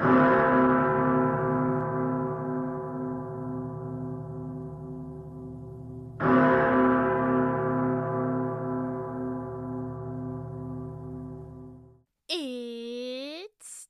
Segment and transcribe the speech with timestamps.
[0.00, 0.06] It's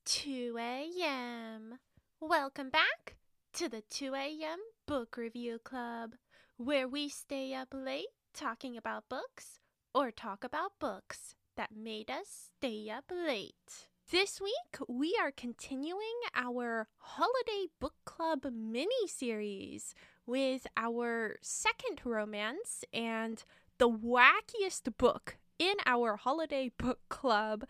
[0.07, 1.79] 2 a.m.
[2.21, 3.17] Welcome back
[3.53, 4.59] to the 2 a.m.
[4.87, 6.15] Book Review Club,
[6.57, 9.61] where we stay up late talking about books
[9.95, 13.88] or talk about books that made us stay up late.
[14.11, 16.01] This week, we are continuing
[16.35, 19.95] our Holiday Book Club mini series
[20.25, 23.45] with our second romance and
[23.77, 27.67] the wackiest book in our Holiday Book Club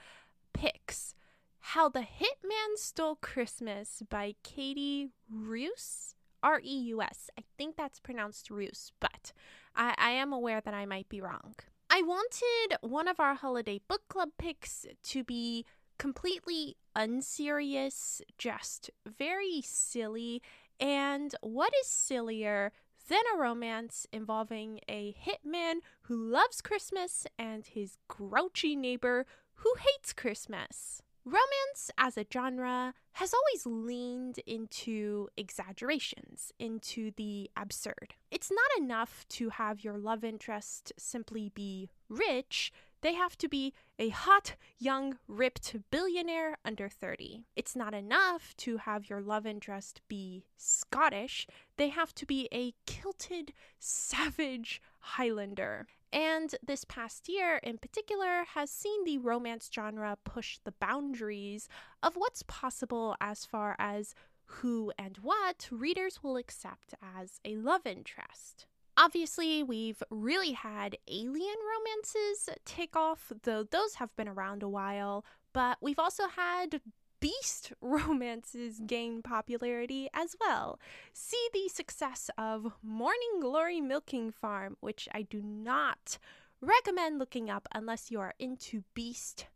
[0.54, 1.16] picks
[1.58, 6.14] How the Hitman Stole Christmas by Katie Reus.
[6.40, 7.30] R E U S.
[7.36, 9.32] I think that's pronounced Reus, but
[9.74, 11.56] I, I am aware that I might be wrong.
[11.90, 15.64] I wanted one of our holiday book club picks to be
[15.98, 20.42] completely unserious, just very silly.
[20.80, 22.72] And what is sillier
[23.08, 30.12] than a romance involving a hitman who loves Christmas and his grouchy neighbor who hates
[30.12, 31.02] Christmas.
[31.24, 38.14] Romance as a genre has always leaned into exaggerations, into the absurd.
[38.30, 43.72] It's not enough to have your love interest simply be rich, they have to be
[43.98, 47.44] a hot, young, ripped billionaire under 30.
[47.56, 52.74] It's not enough to have your love interest be Scottish, they have to be a
[52.86, 55.86] kilted, savage Highlander.
[56.12, 61.68] And this past year in particular has seen the romance genre push the boundaries
[62.02, 64.14] of what's possible as far as
[64.46, 68.66] who and what readers will accept as a love interest.
[69.00, 75.24] Obviously, we've really had alien romances take off, though those have been around a while,
[75.52, 76.80] but we've also had
[77.20, 80.80] beast romances gain popularity as well.
[81.12, 86.18] See the success of Morning Glory Milking Farm, which I do not
[86.60, 89.46] recommend looking up unless you are into beast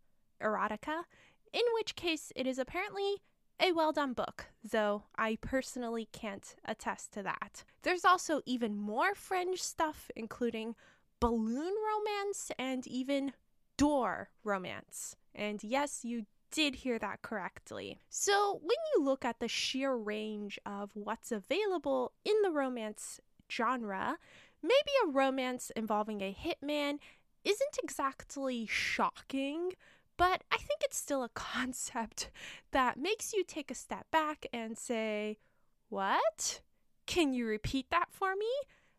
[0.41, 1.03] erotica,
[1.53, 3.17] in which case it is apparently
[3.63, 7.65] a well done book, though I personally can't attest to that.
[7.83, 10.75] There's also even more fringe stuff, including
[11.21, 13.33] balloon romance and even
[13.77, 15.17] door romance.
[15.35, 18.01] And yes, you did hear that correctly.
[18.11, 24.19] So, when you look at the sheer range of what's available in the romance genre,
[24.63, 26.99] maybe a romance involving a hitman
[27.45, 29.73] isn't exactly shocking,
[30.23, 32.31] but I think it's still a concept
[32.71, 35.39] that makes you take a step back and say,
[35.89, 36.61] What?
[37.07, 38.47] Can you repeat that for me?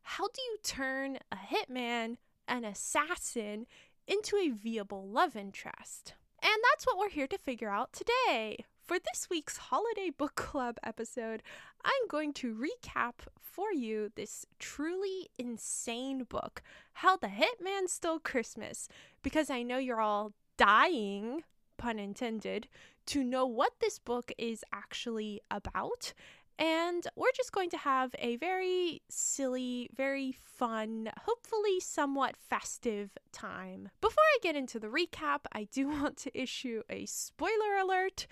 [0.02, 3.68] How do you turn a hitman, an assassin,
[4.06, 6.14] into a viable love interest?
[6.42, 8.66] And that's what we're here to figure out today.
[8.84, 11.42] For this week's Holiday Book Club episode,
[11.86, 16.62] I'm going to recap for you this truly insane book,
[16.96, 18.90] How the Hitman Stole Christmas,
[19.22, 21.44] because I know you're all dying,
[21.78, 22.68] pun intended,
[23.08, 26.14] to know what this book is actually about
[26.60, 33.90] and we're just going to have a very silly, very fun, hopefully somewhat festive time.
[34.02, 38.28] Before I get into the recap, I do want to issue a spoiler alert.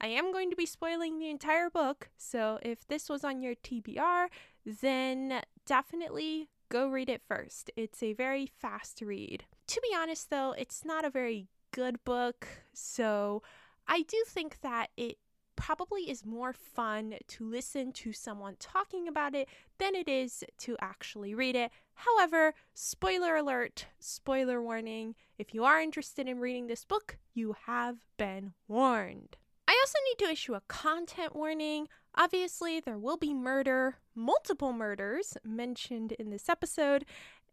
[0.00, 3.54] I am going to be spoiling the entire book, so if this was on your
[3.54, 4.26] TBR,
[4.66, 7.70] then definitely go read it first.
[7.76, 9.44] It's a very fast read.
[9.68, 13.42] To be honest, though, it's not a very good book, so
[13.88, 15.18] I do think that it
[15.56, 20.76] probably is more fun to listen to someone talking about it than it is to
[20.80, 21.70] actually read it.
[21.94, 27.98] However, spoiler alert, spoiler warning if you are interested in reading this book, you have
[28.16, 29.36] been warned.
[29.68, 31.88] I also need to issue a content warning.
[32.14, 37.04] Obviously, there will be murder, multiple murders mentioned in this episode,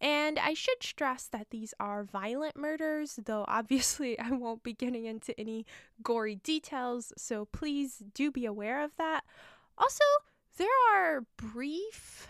[0.02, 5.06] and I should stress that these are violent murders, though obviously I won't be getting
[5.06, 5.66] into any
[6.02, 9.24] gory details, so please do be aware of that.
[9.78, 10.04] Also,
[10.58, 12.28] there are brief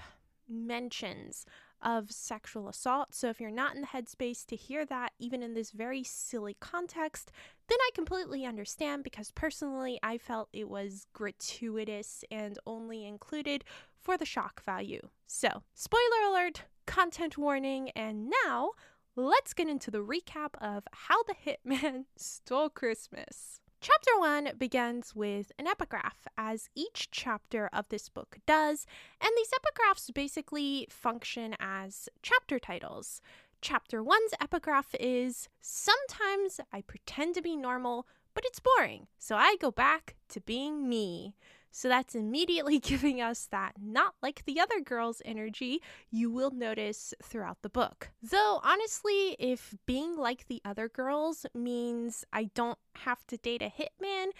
[0.47, 1.45] mentions
[1.81, 5.53] of sexual assault, so if you're not in the headspace to hear that, even in
[5.53, 7.31] this very silly context,
[7.69, 13.63] then I completely understand because personally I felt it was gratuitous and only included
[13.97, 15.07] for the shock value.
[15.27, 18.71] So, spoiler alert, content warning, and now
[19.15, 23.59] let's get into the recap of How the Hitman Stole Christmas.
[23.79, 28.87] Chapter 1 begins with an epigraph, as each chapter of this book does,
[29.21, 33.21] and these epigraphs basically function as chapter titles.
[33.61, 39.57] Chapter 1's epigraph is Sometimes I pretend to be normal, but it's boring, so I
[39.61, 41.35] go back to being me.
[41.71, 47.13] So that's immediately giving us that not like the other girls energy you will notice
[47.23, 48.09] throughout the book.
[48.21, 53.65] Though, honestly, if being like the other girls means I don't have to date a
[53.65, 54.31] hitman,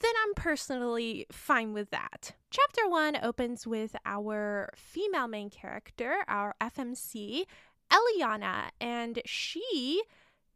[0.00, 2.34] then I'm personally fine with that.
[2.50, 7.44] Chapter 1 opens with our female main character, our FMC,
[7.90, 10.02] Eliana, and she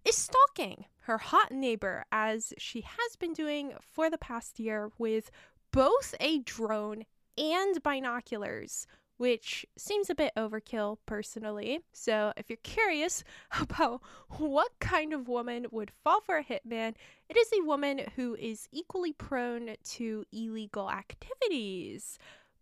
[0.05, 5.31] is stalking her hot neighbor as she has been doing for the past year with
[5.73, 7.05] both a drone
[7.37, 8.87] and binoculars,
[9.17, 11.81] which seems a bit overkill personally.
[11.93, 13.25] So, if you're curious
[13.61, 16.95] about what kind of woman would fall for a hitman,
[17.29, 22.19] it is a woman who is equally prone to illegal activities.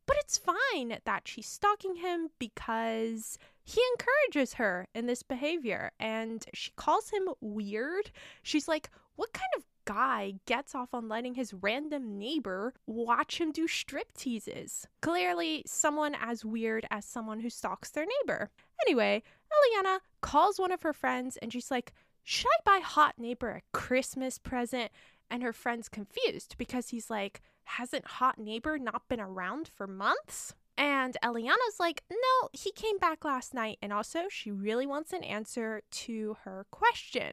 [0.07, 6.45] But it's fine that she's stalking him because he encourages her in this behavior and
[6.53, 8.11] she calls him weird.
[8.43, 13.51] She's like, What kind of guy gets off on letting his random neighbor watch him
[13.51, 14.87] do strip teases.
[15.03, 18.51] Clearly, someone as weird as someone who stalks their neighbor.
[18.87, 19.21] Anyway,
[19.53, 21.93] Eliana calls one of her friends and she's like,
[22.23, 24.93] Should I buy Hot Neighbor a Christmas present?
[25.29, 30.55] And her friend's confused because he's like, Hasn't Hot Neighbor not been around for months?
[30.79, 33.77] And Eliana's like, no, he came back last night.
[33.83, 37.33] And also, she really wants an answer to her question.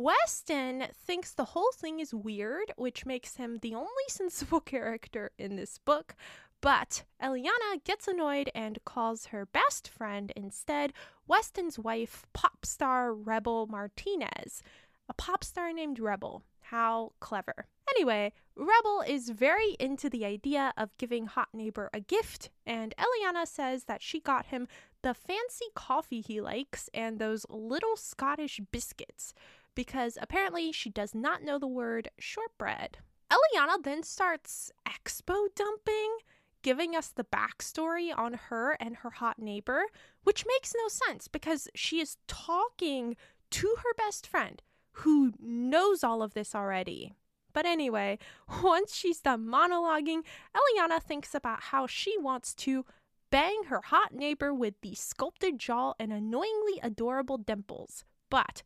[0.00, 5.56] Weston thinks the whole thing is weird, which makes him the only sensible character in
[5.56, 6.14] this book.
[6.62, 10.94] But Eliana gets annoyed and calls her best friend instead
[11.26, 14.62] Weston's wife, pop star Rebel Martinez.
[15.06, 16.44] A pop star named Rebel.
[16.60, 17.66] How clever.
[17.90, 23.46] Anyway, Rebel is very into the idea of giving Hot Neighbor a gift, and Eliana
[23.46, 24.66] says that she got him
[25.02, 29.34] the fancy coffee he likes and those little Scottish biscuits
[29.74, 32.98] because apparently she does not know the word shortbread.
[33.30, 36.18] Eliana then starts expo dumping,
[36.62, 39.82] giving us the backstory on her and her hot neighbor,
[40.24, 43.16] which makes no sense because she is talking
[43.50, 44.62] to her best friend
[44.92, 47.14] who knows all of this already.
[47.52, 48.18] But anyway,
[48.62, 50.22] once she's done monologuing,
[50.54, 52.84] Eliana thinks about how she wants to
[53.30, 58.04] bang her hot neighbor with the sculpted jaw and annoyingly adorable dimples.
[58.28, 58.62] But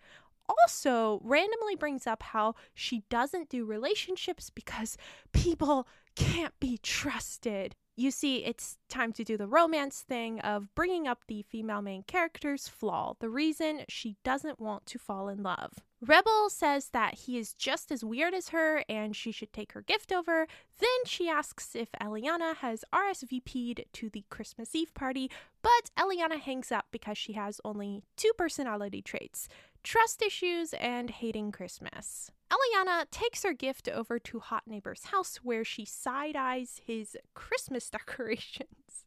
[0.48, 4.96] also randomly brings up how she doesn't do relationships because
[5.32, 5.86] people
[6.16, 7.74] can't be trusted.
[7.96, 12.02] You see, it's time to do the romance thing of bringing up the female main
[12.02, 15.84] character's flaw, the reason she doesn't want to fall in love.
[16.06, 19.80] Rebel says that he is just as weird as her and she should take her
[19.80, 20.46] gift over.
[20.78, 25.30] Then she asks if Eliana has RSVP'd to the Christmas Eve party,
[25.62, 29.48] but Eliana hangs up because she has only two personality traits
[29.82, 32.30] trust issues and hating Christmas.
[32.50, 37.88] Eliana takes her gift over to Hot Neighbor's house where she side eyes his Christmas
[37.98, 39.04] decorations.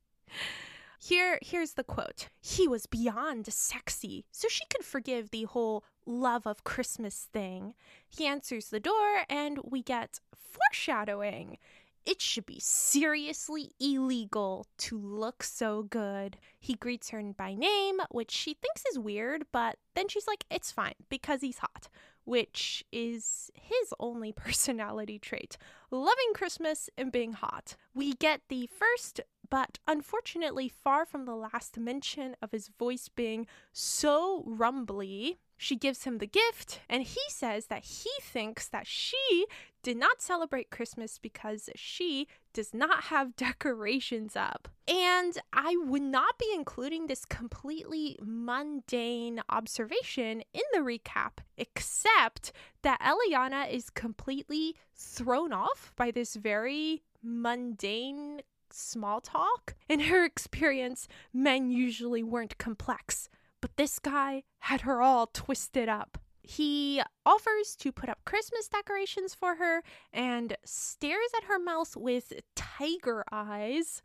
[1.00, 2.28] Here, here's the quote.
[2.42, 7.76] He was beyond sexy, so she could forgive the whole love of Christmas thing.
[8.10, 11.58] He answers the door, and we get foreshadowing.
[12.06, 16.38] It should be seriously illegal to look so good.
[16.60, 20.72] He greets her by name, which she thinks is weird, but then she's like, it's
[20.72, 21.90] fine because he's hot,
[22.24, 25.58] which is his only personality trait
[25.92, 27.76] loving Christmas and being hot.
[27.94, 33.48] We get the first but unfortunately far from the last mention of his voice being
[33.72, 35.38] so rumbly.
[35.60, 39.48] She gives him the gift, and he says that he thinks that she
[39.82, 44.68] did not celebrate Christmas because she does not have decorations up.
[44.88, 52.52] And I would not be including this completely mundane observation in the recap, except
[52.84, 58.42] that Eliana is completely thrown off by this very mundane
[58.78, 59.76] small talk.
[59.90, 63.30] In her experience, men usually weren't complex,
[63.62, 66.18] but this guy had her all twisted up.
[66.42, 72.32] He offers to put up Christmas decorations for her and stares at her mouth with
[72.56, 74.02] tiger eyes.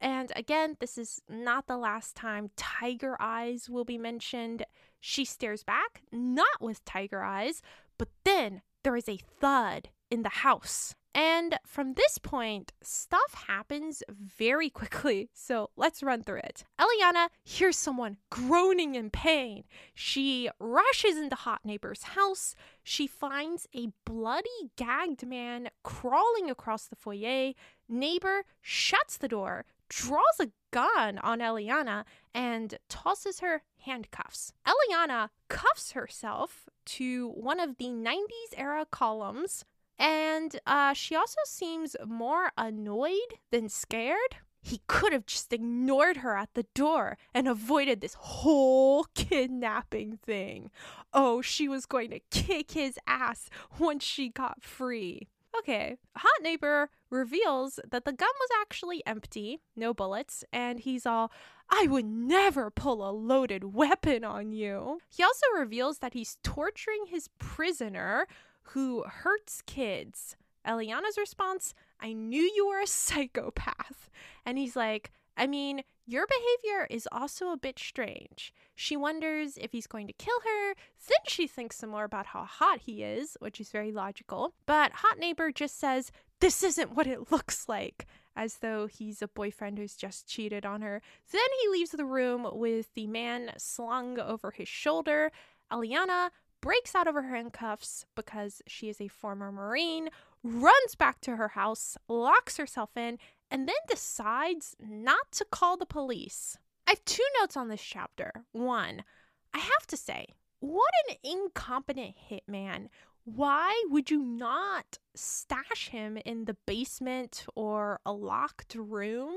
[0.00, 4.64] And again, this is not the last time tiger eyes will be mentioned.
[5.00, 7.62] She stares back, not with tiger eyes,
[7.96, 10.94] but then there is a thud in the house.
[11.14, 15.30] And from this point, stuff happens very quickly.
[15.32, 16.64] So let's run through it.
[16.80, 19.64] Eliana hears someone groaning in pain.
[19.94, 22.54] She rushes into Hot Neighbor's house.
[22.82, 27.52] She finds a bloody, gagged man crawling across the foyer.
[27.88, 32.04] Neighbor shuts the door, draws a gun on Eliana,
[32.34, 34.52] and tosses her handcuffs.
[34.66, 39.64] Eliana cuffs herself to one of the 90s era columns
[39.98, 44.36] And uh, she also seems more annoyed than scared.
[44.60, 50.70] He could have just ignored her at the door and avoided this whole kidnapping thing.
[51.12, 55.28] Oh, she was going to kick his ass once she got free.
[55.56, 61.30] Okay, Hot Neighbor reveals that the gun was actually empty, no bullets, and he's all,
[61.70, 64.98] I would never pull a loaded weapon on you.
[65.08, 68.26] He also reveals that he's torturing his prisoner
[68.68, 70.36] who hurts kids.
[70.66, 74.10] Eliana's response, I knew you were a psychopath.
[74.44, 78.52] And he's like, I mean, your behavior is also a bit strange.
[78.74, 80.74] She wonders if he's going to kill her.
[81.08, 84.54] Then she thinks some more about how hot he is, which is very logical.
[84.66, 88.06] But Hot Neighbor just says, This isn't what it looks like,
[88.36, 91.00] as though he's a boyfriend who's just cheated on her.
[91.32, 95.32] Then he leaves the room with the man slung over his shoulder.
[95.72, 96.30] Eliana
[96.64, 100.08] breaks out of her handcuffs because she is a former Marine,
[100.42, 103.18] runs back to her house, locks herself in,
[103.50, 106.56] and then decides not to call the police.
[106.86, 108.32] I have two notes on this chapter.
[108.52, 109.04] One,
[109.52, 110.28] I have to say,
[110.60, 112.88] what an incompetent hitman.
[113.26, 119.36] Why would you not stash him in the basement or a locked room?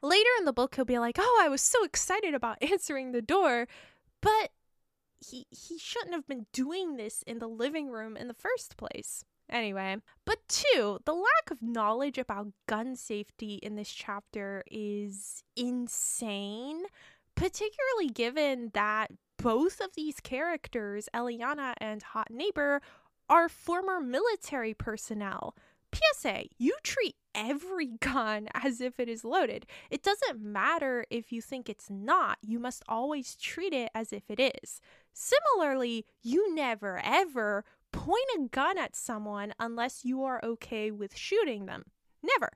[0.00, 3.20] Later in the book, he'll be like, Oh, I was so excited about answering the
[3.22, 3.68] door.
[4.22, 4.50] But
[5.30, 9.24] he, he shouldn't have been doing this in the living room in the first place.
[9.50, 16.84] Anyway, but two, the lack of knowledge about gun safety in this chapter is insane,
[17.34, 22.80] particularly given that both of these characters, Eliana and Hot Neighbor,
[23.28, 25.54] are former military personnel.
[25.92, 29.66] PSA, you treat every gun as if it is loaded.
[29.90, 34.22] It doesn't matter if you think it's not, you must always treat it as if
[34.28, 34.80] it is.
[35.14, 41.66] Similarly, you never ever point a gun at someone unless you are okay with shooting
[41.66, 41.84] them.
[42.22, 42.50] Never.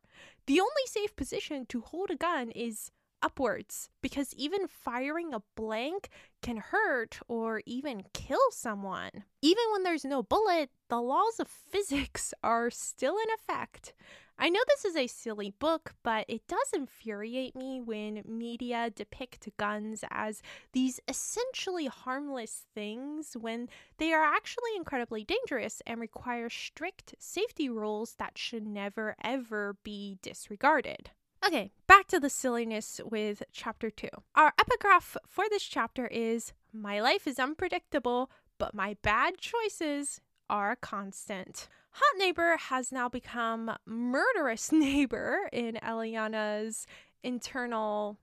[0.47, 2.91] The only safe position to hold a gun is
[3.23, 6.09] upwards because even firing a blank
[6.43, 9.25] can hurt or even kill someone.
[9.43, 13.95] Even when there's no bullet, the laws of physics are still in effect.
[14.40, 19.49] I know this is a silly book, but it does infuriate me when media depict
[19.57, 20.42] guns as
[20.73, 23.68] these essentially harmless things when
[23.99, 30.18] they are actually incredibly dangerous and require strict safety rules that should never ever be
[30.23, 31.11] disregarded.
[31.45, 34.09] Okay, back to the silliness with chapter 2.
[34.37, 40.76] Our epigraph for this chapter is My life is unpredictable, but my bad choices are
[40.76, 41.68] constant.
[42.00, 46.87] Hot Neighbor has now become Murderous Neighbor in Eliana's
[47.25, 48.21] internal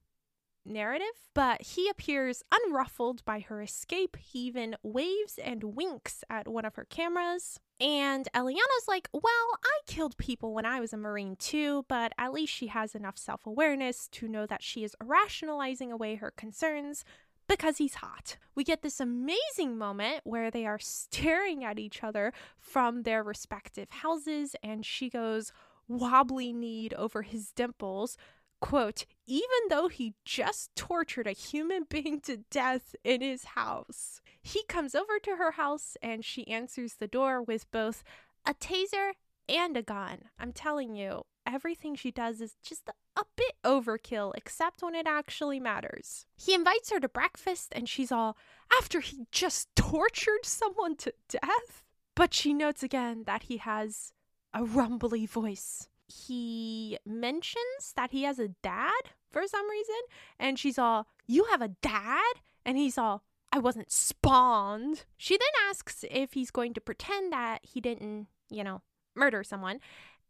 [0.66, 4.16] narrative, but he appears unruffled by her escape.
[4.16, 7.60] He even waves and winks at one of her cameras.
[7.82, 12.32] And Eliana's like, Well, I killed people when I was a Marine too, but at
[12.32, 17.04] least she has enough self awareness to know that she is rationalizing away her concerns
[17.48, 18.38] because he's hot.
[18.56, 23.90] We get this amazing moment where they are staring at each other from their respective
[23.90, 25.52] houses, and she goes
[25.88, 28.18] wobbly kneed over his dimples.
[28.62, 34.22] Quote, even though he just tortured a human being to death in his house.
[34.42, 38.04] He comes over to her house and she answers the door with both
[38.46, 39.12] a taser
[39.50, 40.26] and a gun.
[40.40, 45.60] I'm telling you, everything she does is just a bit overkill, except when it actually
[45.60, 46.26] matters.
[46.36, 48.38] He invites her to breakfast, and she's all,
[48.78, 51.84] after he just tortured someone to death?
[52.16, 54.14] But she notes again that he has
[54.54, 55.90] a rumbly voice.
[56.08, 59.96] He mentions that he has a dad for some reason,
[60.40, 62.36] and she's all, You have a dad?
[62.66, 65.06] And he's all, I wasn't spawned.
[65.18, 68.82] She then asks if he's going to pretend that he didn't, you know,
[69.16, 69.80] murder someone.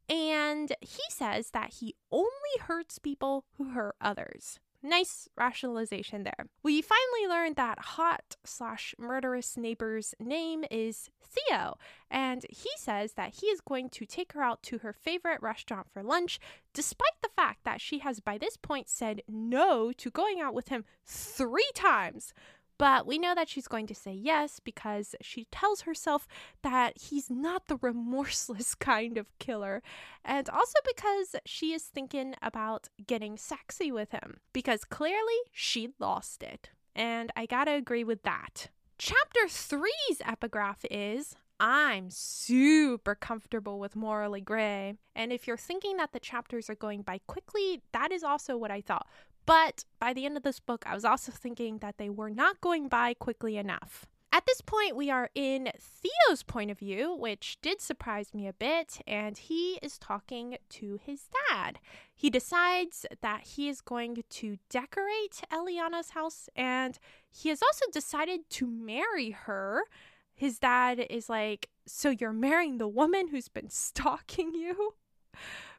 [0.09, 4.59] And he says that he only hurts people who hurt others.
[4.83, 6.45] Nice rationalization there.
[6.61, 11.79] We finally learned that hot slash murderous neighbor's name is Theo,
[12.11, 15.87] and he says that he is going to take her out to her favorite restaurant
[15.91, 16.39] for lunch,
[16.71, 20.67] despite the fact that she has by this point said no to going out with
[20.67, 22.31] him three times.
[22.77, 26.27] But we know that she's going to say yes because she tells herself
[26.61, 29.81] that he's not the remorseless kind of killer.
[30.23, 34.37] And also because she is thinking about getting sexy with him.
[34.53, 36.69] Because clearly she lost it.
[36.95, 38.69] And I gotta agree with that.
[38.97, 44.95] Chapter three's epigraph is I'm super comfortable with Morally Grey.
[45.15, 48.71] And if you're thinking that the chapters are going by quickly, that is also what
[48.71, 49.07] I thought.
[49.45, 52.61] But by the end of this book, I was also thinking that they were not
[52.61, 54.05] going by quickly enough.
[54.35, 58.53] At this point, we are in Theo's point of view, which did surprise me a
[58.53, 61.79] bit, and he is talking to his dad.
[62.13, 66.99] He decides that he is going to decorate Eliana's house, and
[67.31, 69.83] he has also decided to marry her.
[70.35, 74.93] His dad is like, So you're marrying the woman who's been stalking you?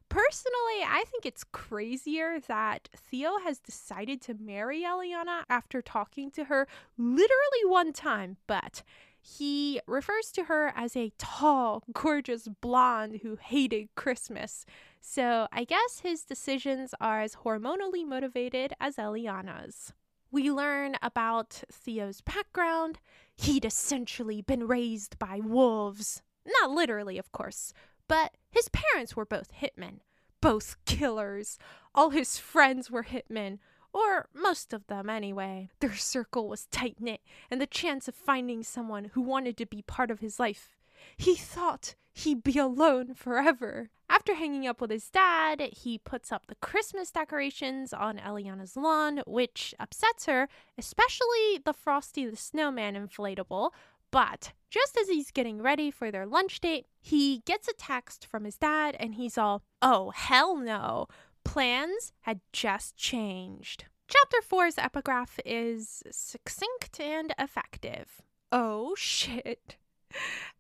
[0.09, 6.45] Personally, I think it's crazier that Theo has decided to marry Eliana after talking to
[6.45, 8.83] her literally one time, but
[9.21, 14.65] he refers to her as a tall, gorgeous blonde who hated Christmas.
[15.01, 19.93] So I guess his decisions are as hormonally motivated as Eliana's.
[20.37, 22.99] We learn about Theo's background.
[23.37, 26.21] He'd essentially been raised by wolves.
[26.61, 27.73] Not literally, of course,
[28.07, 30.01] but his parents were both hitmen,
[30.43, 31.59] both killers.
[31.95, 33.61] All his friends were hitmen,
[33.95, 35.71] or most of them anyway.
[35.81, 39.81] Their circle was tight knit, and the chance of finding someone who wanted to be
[39.81, 40.76] part of his life.
[41.17, 43.91] He thought he'd be alone forever.
[44.09, 49.23] After hanging up with his dad, he puts up the Christmas decorations on Eliana's lawn,
[49.27, 50.49] which upsets her,
[50.79, 53.73] especially the Frosty the Snowman inflatable,
[54.11, 58.45] but just as he's getting ready for their lunch date, he gets a text from
[58.45, 61.07] his dad and he's all, oh, hell no.
[61.45, 63.85] Plans had just changed.
[64.09, 68.23] Chapter 4's epigraph is succinct and effective.
[68.53, 69.77] Oh shit.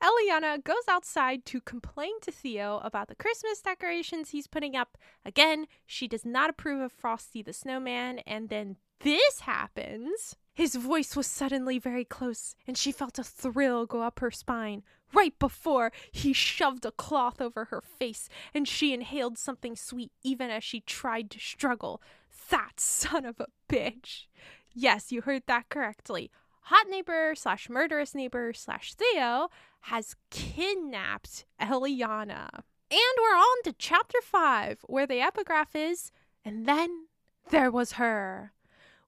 [0.02, 4.98] Eliana goes outside to complain to Theo about the Christmas decorations he's putting up.
[5.24, 10.36] Again, she does not approve of Frosty the Snowman, and then this happens.
[10.52, 14.82] His voice was suddenly very close, and she felt a thrill go up her spine.
[15.12, 20.50] Right before, he shoved a cloth over her face, and she inhaled something sweet even
[20.50, 22.02] as she tried to struggle.
[22.50, 24.26] That son of a bitch.
[24.72, 26.30] Yes, you heard that correctly.
[26.66, 29.48] Hot neighbor slash murderous neighbor slash Theo
[29.82, 32.48] has kidnapped Eliana.
[32.90, 36.12] And we're on to chapter 5, where the epigraph is,
[36.44, 37.06] and then
[37.50, 38.52] there was her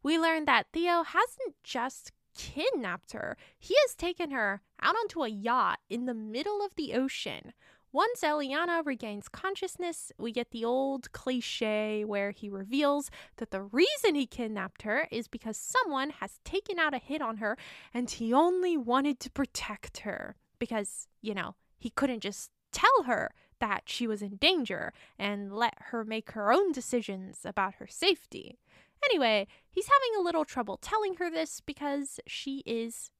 [0.03, 5.29] we learn that Theo hasn't just kidnapped her, he has taken her out onto a
[5.29, 7.53] yacht in the middle of the ocean.
[7.93, 14.15] Once Eliana regains consciousness, we get the old cliche where he reveals that the reason
[14.15, 17.57] he kidnapped her is because someone has taken out a hit on her
[17.95, 20.37] and he only wanted to protect her.
[20.59, 25.75] Because, you know, he couldn't just tell her that she was in danger and let
[25.87, 28.59] her make her own decisions about her safety.
[29.05, 33.11] Anyway, he's having a little trouble telling her this because she is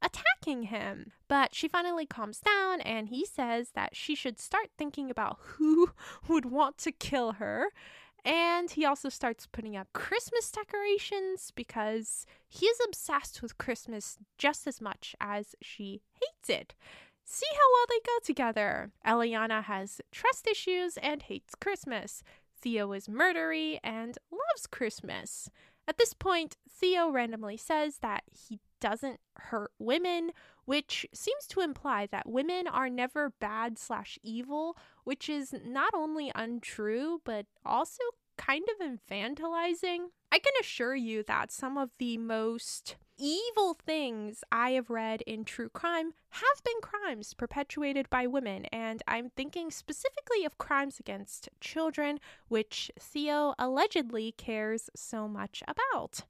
[0.49, 1.13] him.
[1.29, 5.91] But she finally calms down and he says that she should start thinking about who
[6.29, 7.69] would want to kill her.
[8.25, 14.67] And he also starts putting up Christmas decorations because he is obsessed with Christmas just
[14.67, 16.75] as much as she hates it.
[17.25, 18.91] See how well they go together.
[19.07, 22.23] Eliana has trust issues and hates Christmas.
[22.61, 25.51] Theo is murdery and loves Christmas.
[25.89, 30.33] At this point, Theo randomly says that he doesn't hurt women,
[30.67, 36.31] which seems to imply that women are never bad slash evil, which is not only
[36.35, 38.03] untrue, but also
[38.37, 40.09] kind of infantilizing.
[40.31, 45.45] I can assure you that some of the most evil things I have read in
[45.45, 51.49] true crime have been crimes perpetuated by women, and I'm thinking specifically of crimes against
[51.61, 56.25] children, which Theo allegedly cares so much about.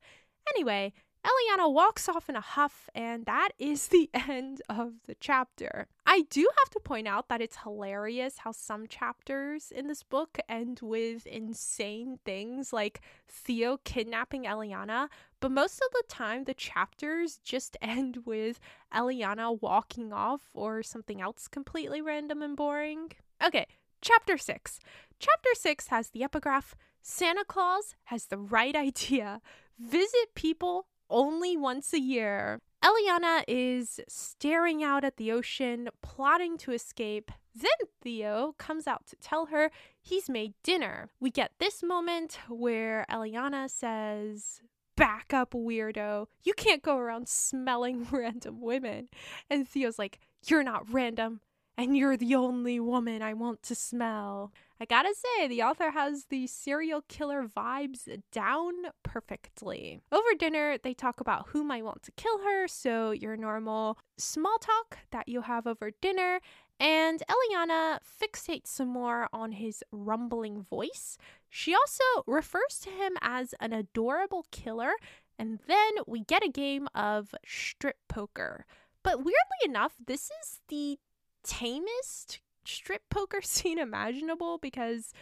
[0.54, 0.94] Anyway,
[1.28, 5.86] Eliana walks off in a huff, and that is the end of the chapter.
[6.06, 10.38] I do have to point out that it's hilarious how some chapters in this book
[10.48, 15.08] end with insane things like Theo kidnapping Eliana,
[15.40, 18.58] but most of the time the chapters just end with
[18.94, 23.12] Eliana walking off or something else completely random and boring.
[23.44, 23.66] Okay,
[24.00, 24.78] chapter 6.
[25.18, 29.40] Chapter 6 has the epigraph Santa Claus has the right idea.
[29.78, 32.60] Visit people only once a year.
[32.84, 37.30] Eliana is staring out at the ocean, plotting to escape.
[37.54, 41.10] Then Theo comes out to tell her he's made dinner.
[41.18, 44.60] We get this moment where Eliana says,
[44.96, 46.26] Back up, weirdo.
[46.42, 49.08] You can't go around smelling random women.
[49.50, 51.40] And Theo's like, You're not random,
[51.78, 54.52] and you're the only woman I want to smell.
[54.80, 58.72] I gotta say, the author has the serial killer vibes down
[59.04, 60.00] perfectly.
[60.10, 64.58] Over dinner, they talk about who might want to kill her, so your normal small
[64.58, 66.40] talk that you have over dinner.
[66.80, 71.16] And Eliana fixates some more on his rumbling voice.
[71.48, 74.92] She also refers to him as an adorable killer,
[75.38, 78.64] and then we get a game of strip poker.
[79.04, 80.98] But weirdly enough, this is the
[81.44, 85.12] tamest strip poker scene imaginable because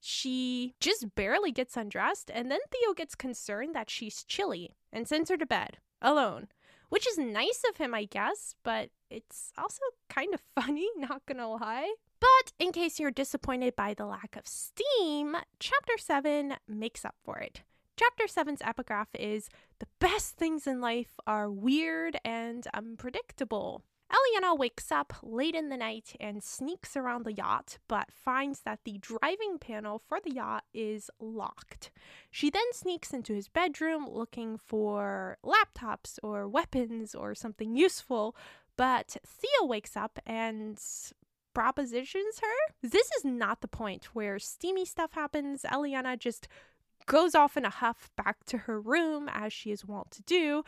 [0.00, 5.30] she just barely gets undressed, and then Theo gets concerned that she's chilly and sends
[5.30, 6.48] her to bed alone,
[6.90, 11.48] which is nice of him, I guess, but it's also kind of funny, not gonna
[11.48, 11.94] lie.
[12.20, 17.38] But in case you're disappointed by the lack of steam, Chapter 7 makes up for
[17.38, 17.62] it.
[17.96, 23.82] Chapter 7's epigraph is The best things in life are weird and unpredictable.
[24.14, 28.80] Eliana wakes up late in the night and sneaks around the yacht, but finds that
[28.84, 31.90] the driving panel for the yacht is locked.
[32.30, 38.36] She then sneaks into his bedroom looking for laptops or weapons or something useful,
[38.76, 40.80] but Theo wakes up and
[41.54, 42.74] propositions her.
[42.82, 45.62] This is not the point where steamy stuff happens.
[45.62, 46.46] Eliana just
[47.06, 50.64] goes off in a huff back to her room as she is wont to do,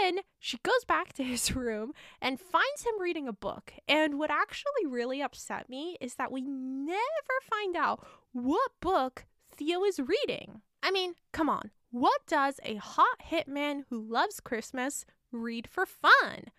[0.00, 3.72] then she goes back to his room and finds him reading a book.
[3.88, 6.98] And what actually really upset me is that we never
[7.50, 10.62] find out what book Theo is reading.
[10.82, 11.70] I mean, come on.
[11.90, 16.50] What does a hot hitman who loves Christmas read for fun?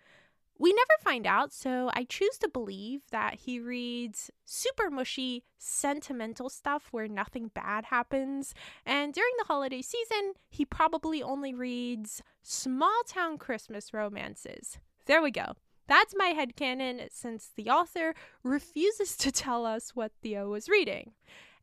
[0.60, 6.50] We never find out, so I choose to believe that he reads super mushy, sentimental
[6.50, 8.52] stuff where nothing bad happens.
[8.84, 14.78] And during the holiday season, he probably only reads small town Christmas romances.
[15.06, 15.54] There we go.
[15.88, 21.12] That's my head headcanon since the author refuses to tell us what Theo was reading.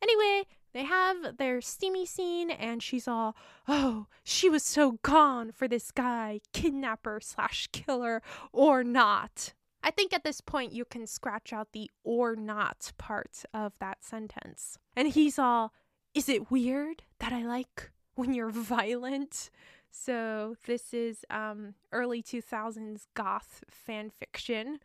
[0.01, 3.35] Anyway, they have their steamy scene, and she's all,
[3.67, 8.21] oh, she was so gone for this guy, kidnapper slash killer
[8.53, 9.55] or not.
[9.81, 14.03] I think at this point you can scratch out the or not part of that
[14.03, 14.77] sentence.
[14.95, 15.73] And he's all,
[16.13, 19.49] is it weird that I like when you're violent?
[19.89, 24.79] So this is um, early 2000s goth fan fiction.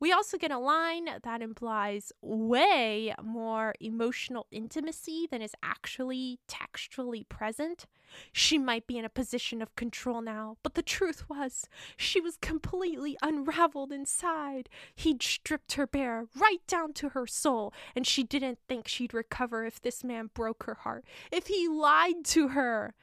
[0.00, 7.24] We also get a line that implies way more emotional intimacy than is actually textually
[7.24, 7.84] present.
[8.32, 12.38] She might be in a position of control now, but the truth was, she was
[12.38, 14.70] completely unraveled inside.
[14.94, 19.66] He'd stripped her bare, right down to her soul, and she didn't think she'd recover
[19.66, 22.94] if this man broke her heart, if he lied to her.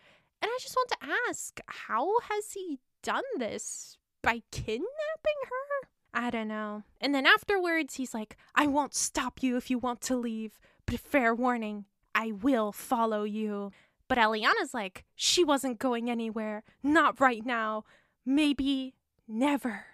[0.41, 3.99] And I just want to ask, how has he done this?
[4.23, 4.87] By kidnapping
[5.45, 5.89] her?
[6.19, 6.81] I don't know.
[6.99, 10.99] And then afterwards, he's like, I won't stop you if you want to leave, but
[10.99, 13.71] fair warning, I will follow you.
[14.07, 16.63] But Eliana's like, she wasn't going anywhere.
[16.81, 17.83] Not right now.
[18.25, 18.95] Maybe
[19.27, 19.85] never.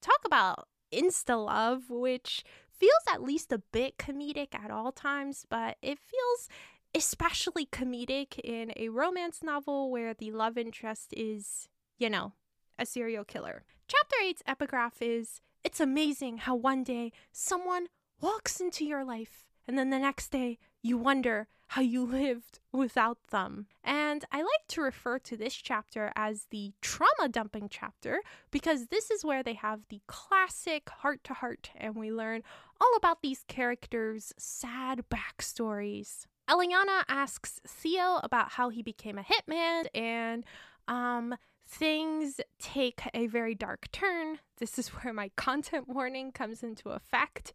[0.00, 5.78] Talk about insta love, which feels at least a bit comedic at all times, but
[5.82, 6.48] it feels
[6.94, 12.34] especially comedic in a romance novel where the love interest is, you know,
[12.78, 13.64] a serial killer.
[13.88, 17.88] Chapter 8's epigraph is It's amazing how one day someone
[18.20, 23.18] walks into your life, and then the next day you wonder how you lived without
[23.32, 23.66] them.
[23.82, 28.20] And I like to refer to this chapter as the trauma dumping chapter
[28.52, 32.44] because this is where they have the classic heart to heart, and we learn
[32.80, 36.26] all about these characters' sad backstories.
[36.48, 40.44] Eliana asks Theo about how he became a hitman, and
[40.86, 41.34] um,
[41.66, 44.38] things take a very dark turn.
[44.58, 47.52] This is where my content warning comes into effect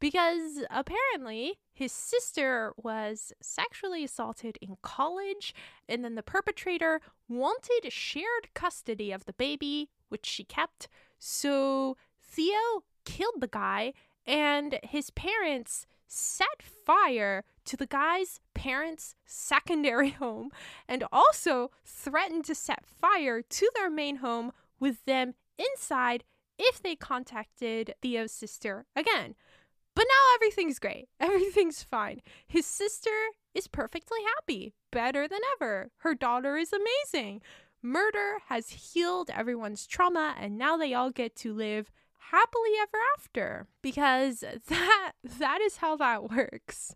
[0.00, 5.54] because apparently his sister was sexually assaulted in college,
[5.88, 10.88] and then the perpetrator wanted shared custody of the baby, which she kept.
[11.18, 13.92] So Theo killed the guy,
[14.26, 20.50] and his parents set fire to the guy's parents' secondary home
[20.88, 26.24] and also threatened to set fire to their main home with them inside
[26.58, 29.36] if they contacted Theo's sister again.
[29.94, 31.08] But now everything's great.
[31.20, 32.22] Everything's fine.
[32.46, 33.10] His sister
[33.54, 35.90] is perfectly happy, better than ever.
[35.98, 37.42] Her daughter is amazing.
[37.82, 41.90] Murder has healed everyone's trauma, and now they all get to live
[42.30, 46.94] happily ever after because that that is how that works.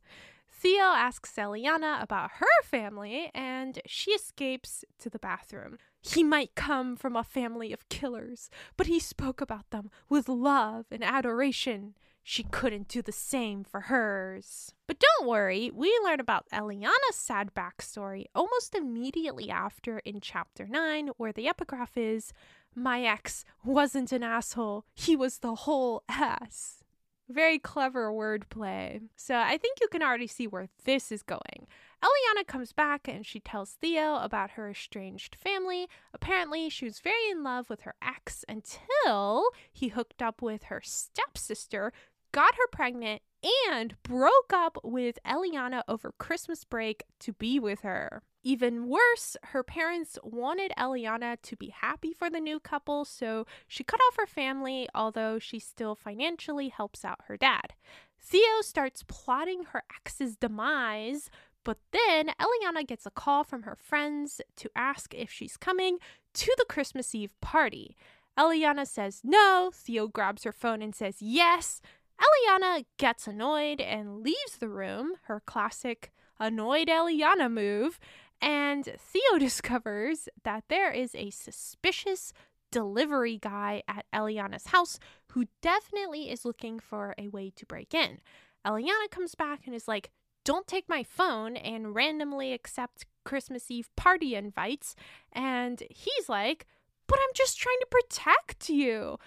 [0.65, 5.77] Theo asks Eliana about her family and she escapes to the bathroom.
[6.01, 8.49] He might come from a family of killers,
[8.79, 11.97] but he spoke about them with love and adoration.
[12.23, 14.73] She couldn't do the same for hers.
[14.87, 21.11] But don't worry, we learn about Eliana's sad backstory almost immediately after in chapter 9,
[21.19, 22.33] where the epigraph is
[22.75, 26.84] my ex wasn't an asshole, he was the whole ass.
[27.29, 29.01] Very clever wordplay.
[29.17, 31.67] So I think you can already see where this is going.
[32.03, 35.89] Eliana comes back and she tells Theo about her estranged family.
[36.13, 40.83] Apparently, she was very in love with her ex until he hooked up with her
[40.85, 41.93] stepsister,
[42.33, 43.23] got her pregnant,
[43.71, 48.23] and broke up with Eliana over Christmas break to be with her.
[48.43, 53.85] Even worse, her parents wanted Eliana to be happy for the new couple, so she
[53.85, 57.73] cut off her family, although she still financially helps out her dad.
[58.21, 61.31] Theo starts plotting her ex's demise,
[61.65, 65.99] but then Eliana gets a call from her friends to ask if she's coming
[66.35, 67.97] to the Christmas Eve party.
[68.39, 69.71] Eliana says no.
[69.73, 71.81] Theo grabs her phone and says yes.
[72.21, 77.99] Eliana gets annoyed and leaves the room, her classic annoyed Eliana move,
[78.41, 82.33] and Theo discovers that there is a suspicious
[82.71, 84.99] delivery guy at Eliana's house
[85.33, 88.19] who definitely is looking for a way to break in.
[88.67, 90.11] Eliana comes back and is like,
[90.45, 94.97] Don't take my phone and randomly accept Christmas Eve party invites.
[95.33, 96.67] And he's like,
[97.07, 99.19] But I'm just trying to protect you.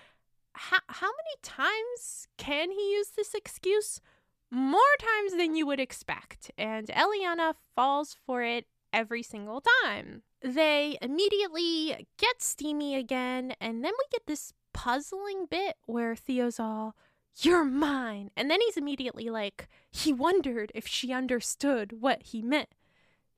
[0.58, 4.02] How, how many times can he use this excuse?
[4.50, 6.52] More times than you would expect.
[6.58, 10.24] And Eliana falls for it every single time.
[10.42, 16.96] They immediately get steamy again, and then we get this puzzling bit where Theo's all,
[17.40, 18.32] You're mine.
[18.36, 22.70] And then he's immediately like, he wondered if she understood what he meant.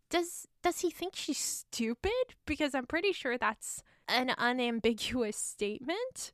[0.10, 2.36] Does does he think she's stupid?
[2.46, 6.34] Because I'm pretty sure that's an unambiguous statement.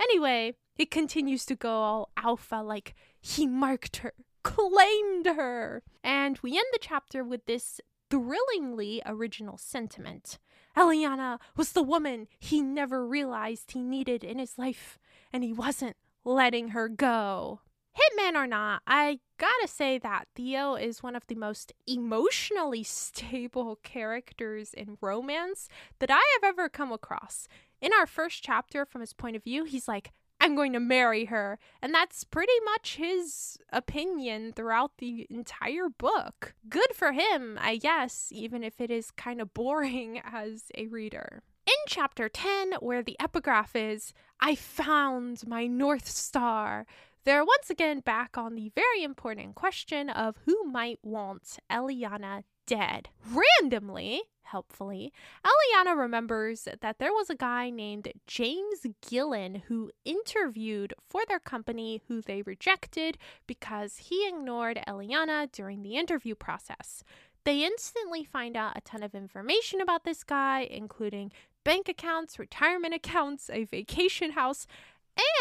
[0.00, 5.82] Anyway, it continues to go all alpha like he marked her, claimed her.
[6.04, 7.80] And we end the chapter with this
[8.10, 10.38] thrillingly original sentiment.
[10.76, 14.98] Eliana was the woman he never realized he needed in his life,
[15.32, 17.60] and he wasn't letting her go.
[17.98, 23.76] Hitman or not, I gotta say that Theo is one of the most emotionally stable
[23.82, 27.48] characters in romance that I have ever come across.
[27.80, 31.26] In our first chapter, from his point of view, he's like, I'm going to marry
[31.26, 31.58] her.
[31.82, 36.54] And that's pretty much his opinion throughout the entire book.
[36.68, 41.42] Good for him, I guess, even if it is kind of boring as a reader.
[41.66, 46.86] In chapter 10, where the epigraph is, I found my North Star,
[47.24, 53.08] they're once again back on the very important question of who might want Eliana dead.
[53.32, 55.10] Randomly, helpfully,
[55.42, 62.02] Eliana remembers that there was a guy named James Gillen who interviewed for their company
[62.06, 67.02] who they rejected because he ignored Eliana during the interview process.
[67.44, 71.32] They instantly find out a ton of information about this guy, including
[71.64, 74.66] bank accounts, retirement accounts, a vacation house,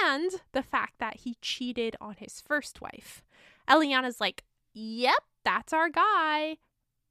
[0.06, 3.22] and the fact that he cheated on his first wife.
[3.68, 6.58] Eliana's like, Yep, that's our guy.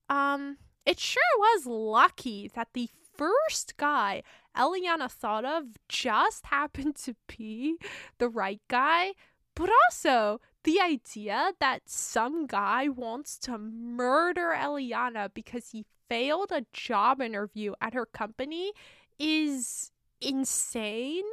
[0.08, 4.22] Um, it sure was lucky that the first guy
[4.56, 7.76] Eliana thought of just happened to be
[8.18, 9.12] the right guy,
[9.54, 16.66] but also the idea that some guy wants to murder Eliana because he failed a
[16.72, 18.72] job interview at her company
[19.18, 19.90] is
[20.20, 21.24] insane.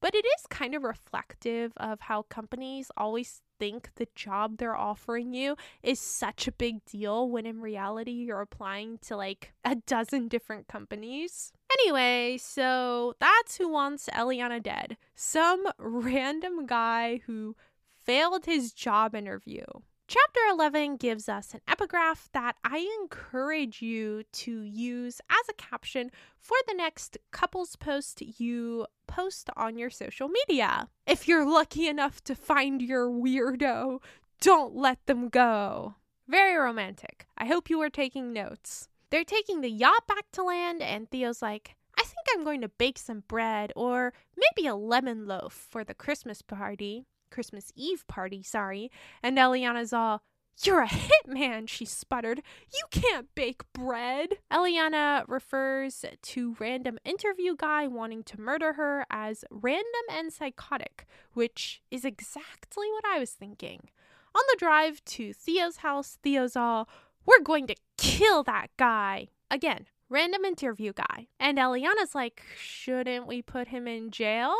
[0.00, 5.34] But it is kind of reflective of how companies always think the job they're offering
[5.34, 10.28] you is such a big deal when in reality you're applying to like a dozen
[10.28, 11.52] different companies.
[11.72, 14.96] Anyway, so that's who wants Eliana dead.
[15.14, 17.56] Some random guy who
[18.04, 19.64] failed his job interview.
[20.10, 26.10] Chapter 11 gives us an epigraph that I encourage you to use as a caption
[26.38, 30.88] for the next couples post you post on your social media.
[31.06, 33.98] If you're lucky enough to find your weirdo,
[34.40, 35.96] don't let them go.
[36.26, 37.26] Very romantic.
[37.36, 38.88] I hope you are taking notes.
[39.10, 42.70] They're taking the yacht back to land, and Theo's like, I think I'm going to
[42.70, 47.04] bake some bread or maybe a lemon loaf for the Christmas party.
[47.30, 48.90] Christmas Eve party, sorry.
[49.22, 50.22] And Eliana's all,
[50.62, 52.42] You're a hitman, she sputtered.
[52.72, 54.34] You can't bake bread.
[54.52, 61.82] Eliana refers to random interview guy wanting to murder her as random and psychotic, which
[61.90, 63.88] is exactly what I was thinking.
[64.34, 66.88] On the drive to Theo's house, Theo's all,
[67.24, 69.28] We're going to kill that guy.
[69.50, 71.28] Again, random interview guy.
[71.40, 74.54] And Eliana's like, Shouldn't we put him in jail?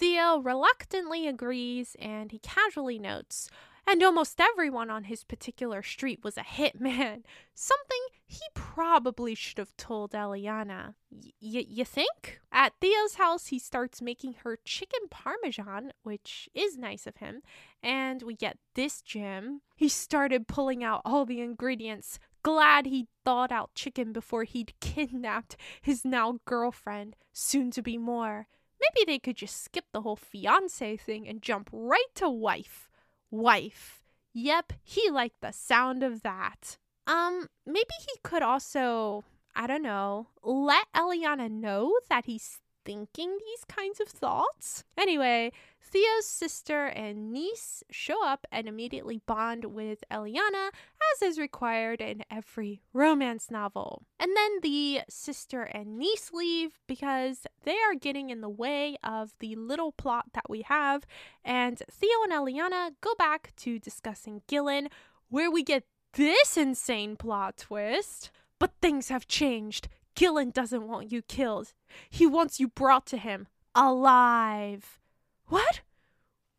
[0.00, 3.50] Theo reluctantly agrees and he casually notes,
[3.86, 7.24] and almost everyone on his particular street was a hitman.
[7.54, 10.94] Something he probably should have told Eliana.
[11.10, 12.40] Y- you think?
[12.50, 17.42] At Theo's house, he starts making her chicken parmesan, which is nice of him,
[17.82, 19.60] and we get this gem.
[19.76, 22.18] He started pulling out all the ingredients.
[22.42, 28.46] Glad he'd thawed out chicken before he'd kidnapped his now girlfriend, soon to be more.
[28.80, 32.88] Maybe they could just skip the whole fiance thing and jump right to wife.
[33.30, 34.02] Wife.
[34.32, 36.78] Yep, he liked the sound of that.
[37.06, 39.24] Um, maybe he could also,
[39.56, 44.84] I don't know, let Eliana know that he's thinking these kinds of thoughts.
[44.96, 50.70] Anyway, Theo's sister and niece show up and immediately bond with Eliana,
[51.12, 54.02] as is required in every romance novel.
[54.18, 59.34] And then the sister and niece leave because they are getting in the way of
[59.40, 61.06] the little plot that we have,
[61.44, 64.88] and Theo and Eliana go back to discussing Gillen,
[65.28, 68.30] where we get this insane plot twist.
[68.58, 69.88] But things have changed.
[70.20, 71.72] Gillen doesn't want you killed.
[72.10, 75.00] He wants you brought to him alive.
[75.46, 75.80] What?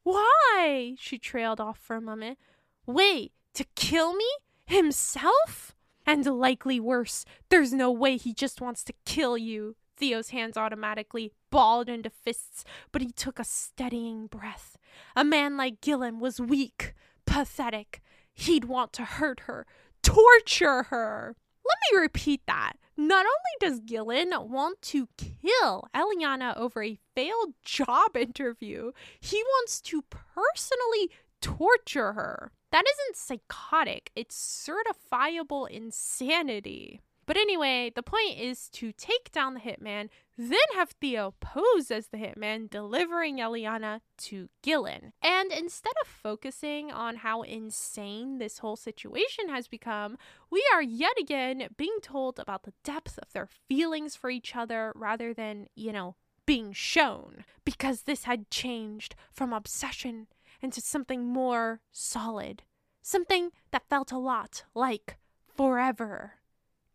[0.02, 0.96] Why?
[0.98, 2.40] She trailed off for a moment.
[2.88, 4.26] Wait, to kill me?
[4.66, 5.76] Himself?
[6.08, 9.76] And likely worse, there's no way he just wants to kill you.
[9.96, 14.76] Theo's hands automatically balled into fists, but he took a steadying breath.
[15.16, 16.96] A man like Gillen was weak,
[17.28, 18.02] pathetic.
[18.34, 19.68] He'd want to hurt her,
[20.02, 21.36] torture her.
[21.82, 22.74] Let me repeat that.
[22.98, 29.82] Not only does Gillen want to kill Eliana over a failed job interview, he wants
[29.82, 31.10] to personally
[31.42, 32.52] torture her.
[32.72, 37.02] That isn't psychotic, it's certifiable insanity.
[37.26, 42.08] But anyway, the point is to take down the hitman, then have Theo pose as
[42.08, 45.14] the hitman, delivering Eliana to Gillen.
[45.22, 50.18] And instead of focusing on how insane this whole situation has become,
[50.50, 54.92] we are yet again being told about the depth of their feelings for each other
[54.96, 57.46] rather than, you know, being shown.
[57.64, 60.28] Because this had changed from obsession
[60.62, 62.64] into something more solid.
[63.02, 66.36] Something that felt a lot like forever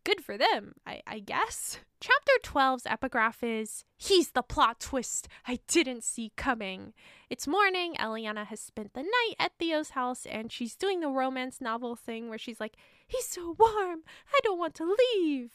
[0.07, 1.79] good for them, I, I guess.
[1.99, 6.93] Chapter 12's epigraph is He's the plot twist I didn't see coming.
[7.29, 7.95] It's morning.
[7.99, 12.29] Eliana has spent the night at Theo's house and she's doing the romance novel thing
[12.29, 14.03] where she's like, He's so warm.
[14.33, 15.51] I don't want to leave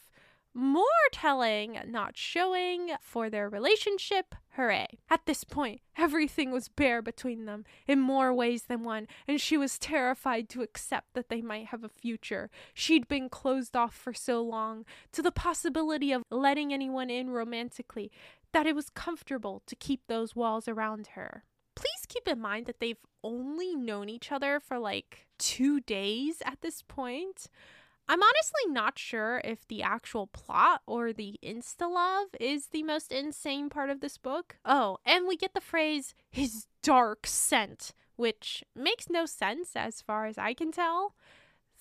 [0.53, 4.35] more telling, not showing for their relationship.
[4.55, 4.99] Hooray.
[5.09, 9.57] At this point, everything was bare between them in more ways than one, and she
[9.57, 12.51] was terrified to accept that they might have a future.
[12.73, 18.11] She'd been closed off for so long to the possibility of letting anyone in romantically
[18.51, 21.43] that it was comfortable to keep those walls around her.
[21.75, 26.61] Please keep in mind that they've only known each other for like two days at
[26.61, 27.47] this point.
[28.07, 33.11] I'm honestly not sure if the actual plot or the insta love is the most
[33.11, 34.57] insane part of this book.
[34.65, 40.25] Oh, and we get the phrase his dark scent, which makes no sense as far
[40.25, 41.15] as I can tell.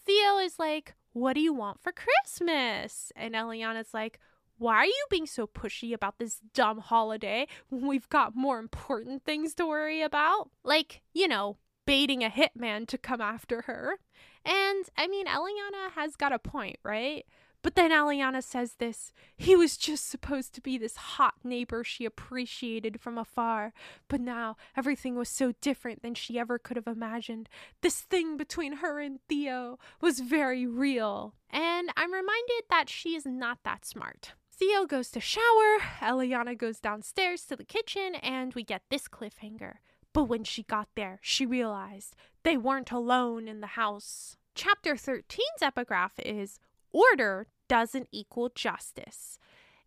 [0.07, 3.13] Theo is like, What do you want for Christmas?
[3.17, 4.19] And Eliana's like,
[4.63, 9.25] why are you being so pushy about this dumb holiday when we've got more important
[9.25, 10.51] things to worry about?
[10.63, 11.57] Like, you know,
[11.93, 13.99] baiting a hitman to come after her.
[14.47, 17.27] And I mean, Eliana has got a point, right?
[17.61, 22.07] But then Eliana says this he was just supposed to be this hot neighbor she
[22.07, 23.75] appreciated from afar.
[24.09, 27.51] But now everything was so different than she ever could have imagined.
[27.83, 31.35] This thing between her and Theo was very real.
[31.51, 34.33] And I'm reminded that she is not that smart.
[34.51, 39.75] Theo goes to shower, Eliana goes downstairs to the kitchen, and we get this cliffhanger.
[40.13, 44.37] But when she got there, she realized they weren't alone in the house.
[44.55, 46.59] Chapter 13's epigraph is
[46.93, 49.39] Order doesn't equal justice.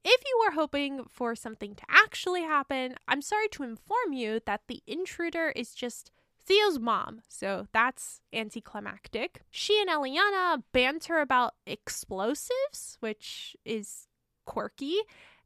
[0.03, 4.61] If you were hoping for something to actually happen, I'm sorry to inform you that
[4.67, 6.11] the intruder is just
[6.45, 9.41] Theo's mom, so that's anticlimactic.
[9.49, 14.07] She and Eliana banter about explosives, which is
[14.45, 14.97] quirky,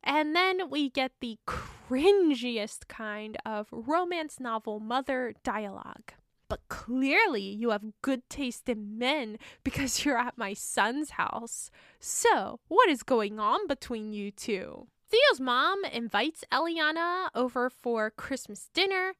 [0.03, 6.13] and then we get the cringiest kind of romance novel mother dialogue.
[6.47, 11.69] But clearly, you have good taste in men because you're at my son's house.
[11.99, 14.87] So, what is going on between you two?
[15.09, 19.13] Theo's mom invites Eliana over for Christmas dinner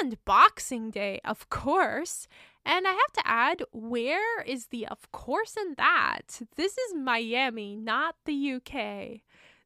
[0.00, 2.26] and Boxing Day, of course.
[2.64, 6.40] And I have to add, where is the of course in that?
[6.56, 9.20] This is Miami, not the UK.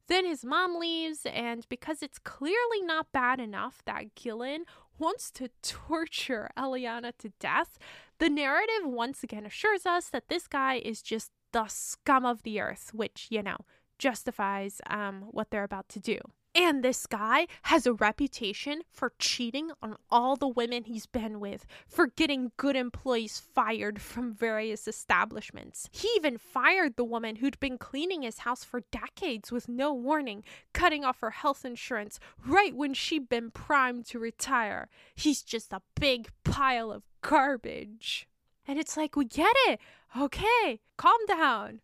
[0.09, 4.65] Then his mom leaves, and because it's clearly not bad enough that Gillen
[4.97, 7.77] wants to torture Eliana to death,
[8.17, 12.59] The narrative once again assures us that this guy is just the scum of the
[12.59, 13.57] earth, which, you know,
[13.97, 16.17] justifies um, what they're about to do.
[16.55, 21.65] And this guy has a reputation for cheating on all the women he's been with,
[21.87, 25.89] for getting good employees fired from various establishments.
[25.91, 30.43] He even fired the woman who'd been cleaning his house for decades with no warning,
[30.73, 34.89] cutting off her health insurance right when she'd been primed to retire.
[35.15, 38.27] He's just a big pile of garbage.
[38.67, 39.79] And it's like, we get it.
[40.19, 41.81] Okay, calm down.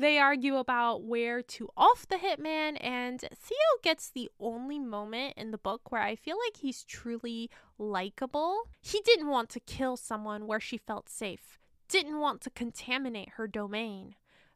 [0.00, 5.50] They argue about where to off the hitman, and Theo gets the only moment in
[5.50, 8.62] the book where I feel like he's truly likable.
[8.80, 13.46] He didn't want to kill someone where she felt safe, didn't want to contaminate her
[13.46, 14.14] domain.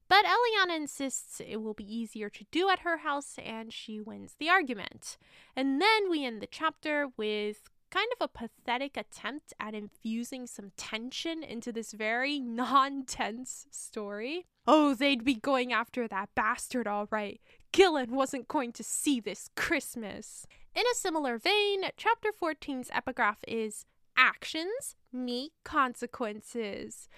[0.08, 4.36] But Eliana insists it will be easier to do at her house, and she wins
[4.38, 5.18] the argument.
[5.54, 10.72] And then we end the chapter with kind of a pathetic attempt at infusing some
[10.78, 14.46] tension into this very non tense story.
[14.66, 17.40] Oh, they'd be going after that bastard, all right.
[17.72, 20.46] Gillen wasn't going to see this Christmas.
[20.74, 23.84] In a similar vein, chapter 14's epigraph is
[24.16, 27.08] Actions meet consequences.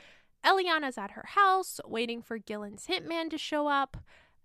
[0.45, 3.97] Eliana's at her house, waiting for Gillen's hitman to show up.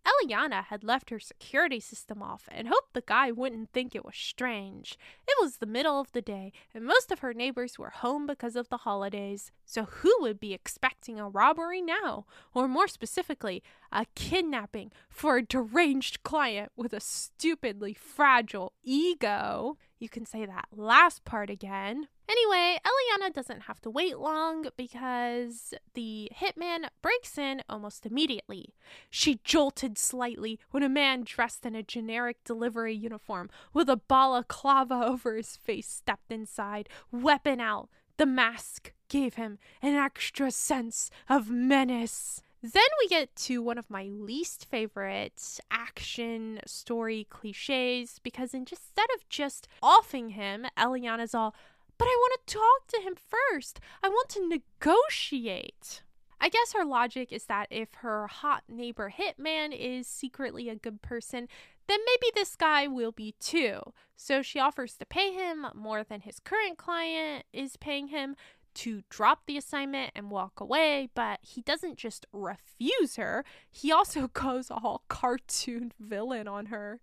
[0.06, 4.16] Eliana had left her security system off and hoped the guy wouldn't think it was
[4.16, 4.98] strange.
[5.28, 8.56] It was the middle of the day, and most of her neighbors were home because
[8.56, 9.52] of the holidays.
[9.66, 12.26] So, who would be expecting a robbery now?
[12.54, 19.78] Or more specifically, a kidnapping for a deranged client with a stupidly fragile ego?
[20.00, 22.08] You can say that last part again.
[22.28, 28.74] Anyway, Eliana doesn't have to wait long because the hitman breaks in almost immediately.
[29.10, 34.96] She jolted slightly when a man dressed in a generic delivery uniform with a balaclava
[35.06, 37.90] over his face stepped inside, weapon out.
[38.18, 42.42] The mask gave him an extra sense of menace.
[42.64, 49.28] Then we get to one of my least favorite action story cliches because instead of
[49.30, 51.56] just offing him, Eliana's all,
[51.98, 53.80] but I want to talk to him first.
[54.04, 56.04] I want to negotiate.
[56.40, 61.02] I guess her logic is that if her hot neighbor hitman is secretly a good
[61.02, 61.48] person,
[61.88, 63.80] then maybe this guy will be too.
[64.16, 68.36] So she offers to pay him more than his current client is paying him
[68.76, 74.28] to drop the assignment and walk away, but he doesn't just refuse her, he also
[74.34, 77.02] goes all cartoon villain on her.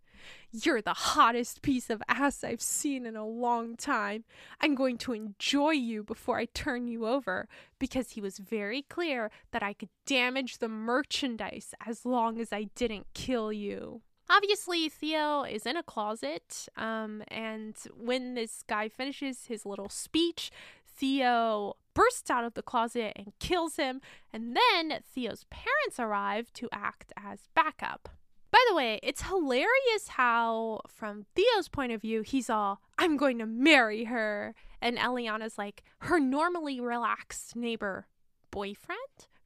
[0.50, 4.24] You're the hottest piece of ass I've seen in a long time.
[4.60, 7.48] I'm going to enjoy you before I turn you over
[7.78, 12.64] because he was very clear that I could damage the merchandise as long as I
[12.74, 14.02] didn't kill you.
[14.30, 20.50] Obviously, Theo is in a closet, um, and when this guy finishes his little speech,
[20.98, 24.00] Theo bursts out of the closet and kills him,
[24.32, 28.08] and then Theo's parents arrive to act as backup.
[28.50, 33.38] By the way, it's hilarious how, from Theo's point of view, he's all, I'm going
[33.38, 34.54] to marry her.
[34.80, 38.06] And Eliana's like, her normally relaxed neighbor,
[38.50, 38.98] boyfriend?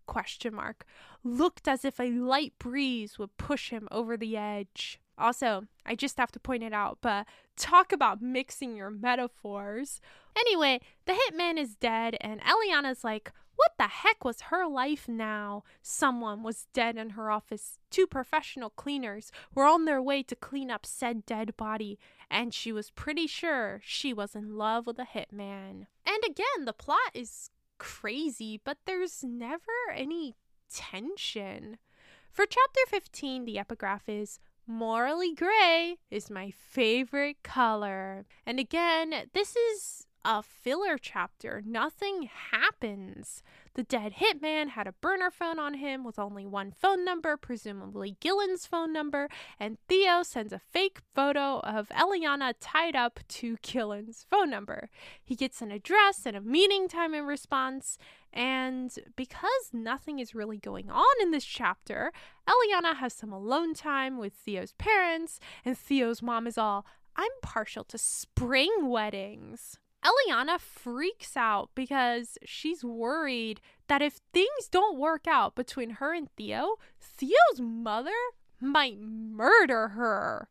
[0.07, 0.85] Question mark.
[1.25, 5.01] Looked as if a light breeze would push him over the edge.
[5.19, 10.01] Also, I just have to point it out, but talk about mixing your metaphors.
[10.37, 15.63] Anyway, the hitman is dead, and Eliana's like, what the heck was her life now?
[15.83, 17.79] Someone was dead in her office.
[17.91, 21.99] Two professional cleaners were on their way to clean up said dead body,
[22.31, 25.87] and she was pretty sure she was in love with a hitman.
[26.07, 29.63] And again, the plot is crazy, but there's never
[29.95, 30.35] any
[30.73, 31.79] tension.
[32.31, 38.27] For chapter 15, the epigraph is Morally gray is my favorite color.
[38.47, 41.63] And again, this is a filler chapter.
[41.67, 43.43] Nothing happens.
[43.75, 48.17] The dead hitman had a burner phone on him with only one phone number, presumably
[48.21, 54.27] Gillen's phone number, and Theo sends a fake photo of Eliana tied up to Gillen's
[54.29, 54.91] phone number.
[55.25, 57.97] He gets an address and a meeting time in response,
[58.31, 62.13] and because nothing is really going on in this chapter,
[62.47, 66.85] Eliana has some alone time with Theo's parents, and Theo's mom is all,
[67.17, 69.79] I'm partial to spring weddings.
[70.05, 76.29] Eliana freaks out because she's worried that if things don't work out between her and
[76.37, 78.11] Theo, Theo's mother
[78.61, 80.49] might murder her.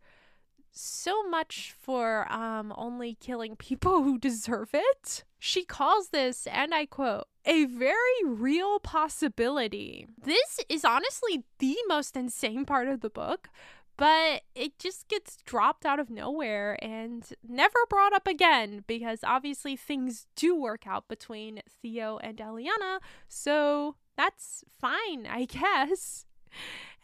[0.72, 5.26] So much for um, only killing people who deserve it.
[5.38, 10.08] She calls this, and I quote, a very real possibility.
[10.24, 13.50] This is honestly the most insane part of the book
[14.02, 19.76] but it just gets dropped out of nowhere and never brought up again because obviously
[19.76, 22.98] things do work out between Theo and Eliana,
[23.28, 26.26] so that's fine, I guess.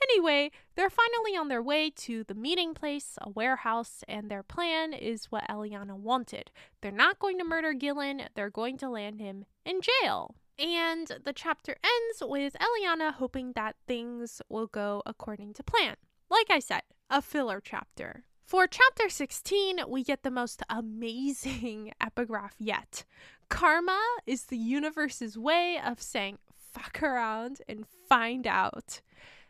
[0.02, 4.92] Anyway, they're finally on their way to the meeting place, a warehouse, and their plan
[4.92, 6.50] is what Eliana wanted.
[6.82, 10.34] They're not going to murder Gillen, they're going to land him in jail.
[10.58, 15.98] And the chapter ends with Eliana hoping that things will go according to plan.
[16.30, 18.24] Like I said, a filler chapter.
[18.46, 23.04] For chapter 16, we get the most amazing epigraph yet.
[23.50, 26.38] Karma is the universe's way of saying
[26.72, 29.02] fuck around and find out.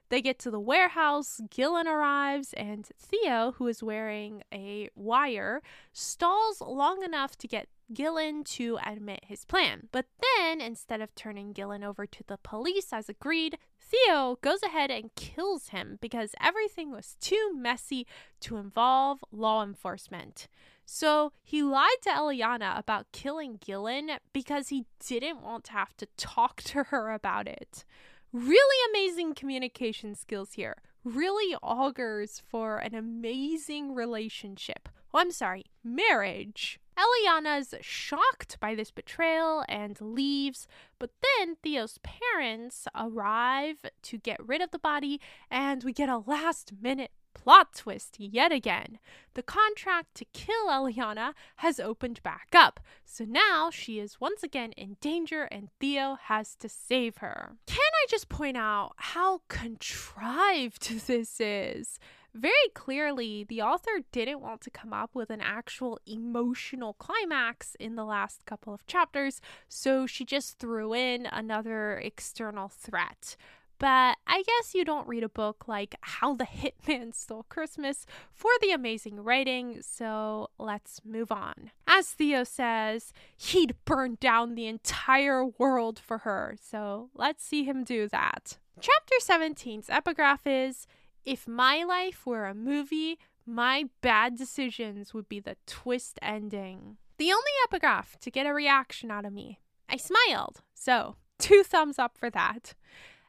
[0.10, 5.62] They get to the warehouse, Gillen arrives, and Theo, who is wearing a wire,
[5.92, 9.90] stalls long enough to get Gillen to admit his plan.
[9.92, 10.06] But
[10.38, 13.58] then, instead of turning Gillen over to the police as agreed,
[13.90, 18.06] Theo goes ahead and kills him because everything was too messy
[18.42, 20.50] to involve law enforcement.
[20.86, 26.08] So he lied to Eliana about killing Gillen because he didn't want to have to
[26.18, 27.86] talk to her about it.
[28.34, 30.76] Really amazing communication skills here.
[31.06, 34.90] Really augurs for an amazing relationship.
[35.14, 36.80] Oh, I'm sorry, marriage.
[36.98, 40.68] Eliana's shocked by this betrayal and leaves,
[41.00, 45.22] but then Theo's parents arrive to get rid of the body,
[45.52, 48.98] and we get a last minute plot twist yet again.
[49.36, 54.72] The contract to kill Eliana has opened back up, so now she is once again
[54.72, 57.54] in danger and Theo has to save her.
[57.68, 62.00] Can I just point out how contrived this is?
[62.34, 67.96] Very clearly, the author didn't want to come up with an actual emotional climax in
[67.96, 73.36] the last couple of chapters, so she just threw in another external threat.
[73.80, 78.50] But I guess you don't read a book like How the Hitman Stole Christmas for
[78.62, 81.72] the amazing writing, so let's move on.
[81.88, 87.84] As Theo says, he'd burn down the entire world for her, so let's see him
[87.84, 88.58] do that.
[88.80, 90.88] Chapter 17's epigraph is
[91.28, 96.96] if my life were a movie, my bad decisions would be the twist ending.
[97.18, 99.60] The only epigraph to get a reaction out of me.
[99.90, 102.76] I smiled, so two thumbs up for that.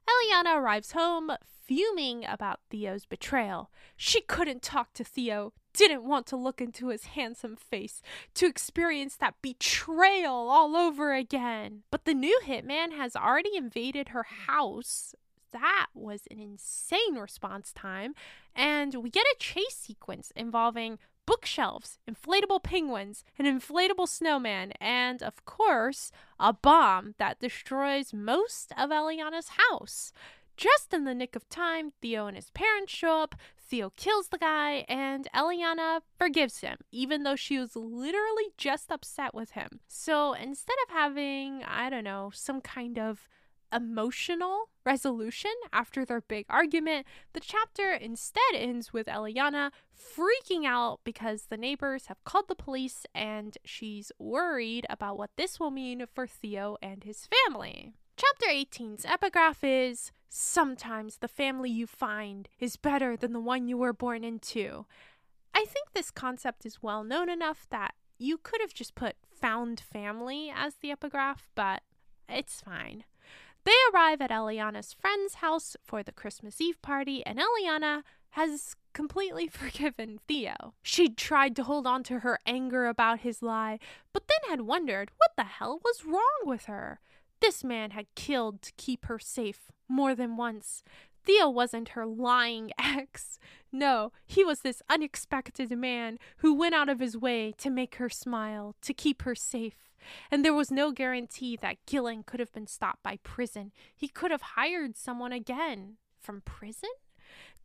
[0.08, 1.32] Eliana arrives home,
[1.66, 3.72] fuming about Theo's betrayal.
[3.96, 8.00] She couldn't talk to Theo, didn't want to look into his handsome face,
[8.34, 11.82] to experience that betrayal all over again.
[11.90, 15.16] But the new hitman has already invaded her house
[15.52, 18.14] that was an insane response time.
[18.54, 25.44] And we get a chase sequence involving bookshelves, inflatable penguins, an inflatable snowman, and of
[25.44, 30.10] course, a bomb that destroys most of Eliana's house.
[30.56, 33.34] Just in the nick of time, Theo and his parents show up.
[33.58, 39.34] Theo kills the guy, and Eliana forgives him, even though she was literally just upset
[39.34, 39.80] with him.
[39.86, 43.28] So instead of having, I don't know, some kind of
[43.72, 51.44] emotional resolution after their big argument, the chapter instead ends with Eliana freaking out because
[51.44, 56.26] the neighbors have called the police and she's worried about what this will mean for
[56.26, 57.92] Theo and his family.
[58.16, 63.78] Chapter 18's epigraph is Sometimes the family you find is better than the one you
[63.78, 64.84] were born into.
[65.54, 69.80] I think this concept is well known enough that you could have just put found
[69.80, 71.82] family as the epigraph, but
[72.28, 73.04] it's fine.
[73.64, 79.48] They arrive at Eliana's friend's house for the Christmas Eve party, and Eliana has completely
[79.52, 80.74] forgiven Theo.
[80.82, 83.78] She'd tried to hold on to her anger about his lie,
[84.12, 87.00] but then had wondered what the hell was wrong with her.
[87.40, 90.82] This man had killed to keep her safe more than once.
[91.28, 93.38] Theo wasn't her lying ex.
[93.70, 98.08] No, he was this unexpected man who went out of his way to make her
[98.08, 99.88] smile, to keep her safe
[100.30, 103.72] and there was no guarantee that Gillen could have been stopped by prison.
[103.94, 105.96] He could have hired someone again.
[106.18, 106.90] From prison?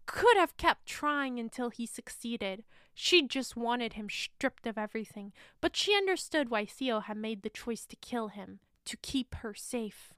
[0.05, 2.63] Could have kept trying until he succeeded.
[2.93, 7.49] She just wanted him stripped of everything, but she understood why Theo had made the
[7.49, 10.13] choice to kill him, to keep her safe.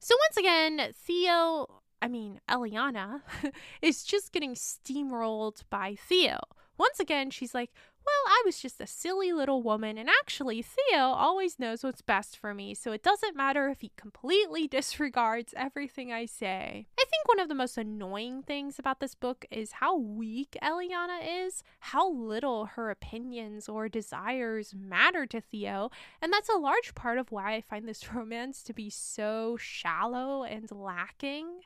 [0.00, 3.22] So once again, Theo, I mean, Eliana,
[3.82, 6.38] is just getting steamrolled by Theo.
[6.78, 7.70] Once again, she's like,
[8.06, 12.36] well, I was just a silly little woman, and actually, Theo always knows what's best
[12.36, 16.86] for me, so it doesn't matter if he completely disregards everything I say.
[16.98, 21.46] I think one of the most annoying things about this book is how weak Eliana
[21.46, 25.90] is, how little her opinions or desires matter to Theo,
[26.22, 30.44] and that's a large part of why I find this romance to be so shallow
[30.44, 31.60] and lacking.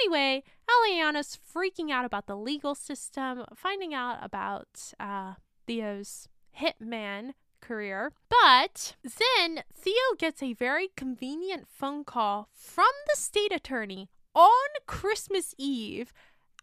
[0.00, 5.34] Anyway, Eliana's freaking out about the legal system, finding out about uh,
[5.66, 6.28] Theo's
[6.60, 8.12] hitman career.
[8.28, 14.08] But then Theo gets a very convenient phone call from the state attorney
[14.38, 16.12] on Christmas Eve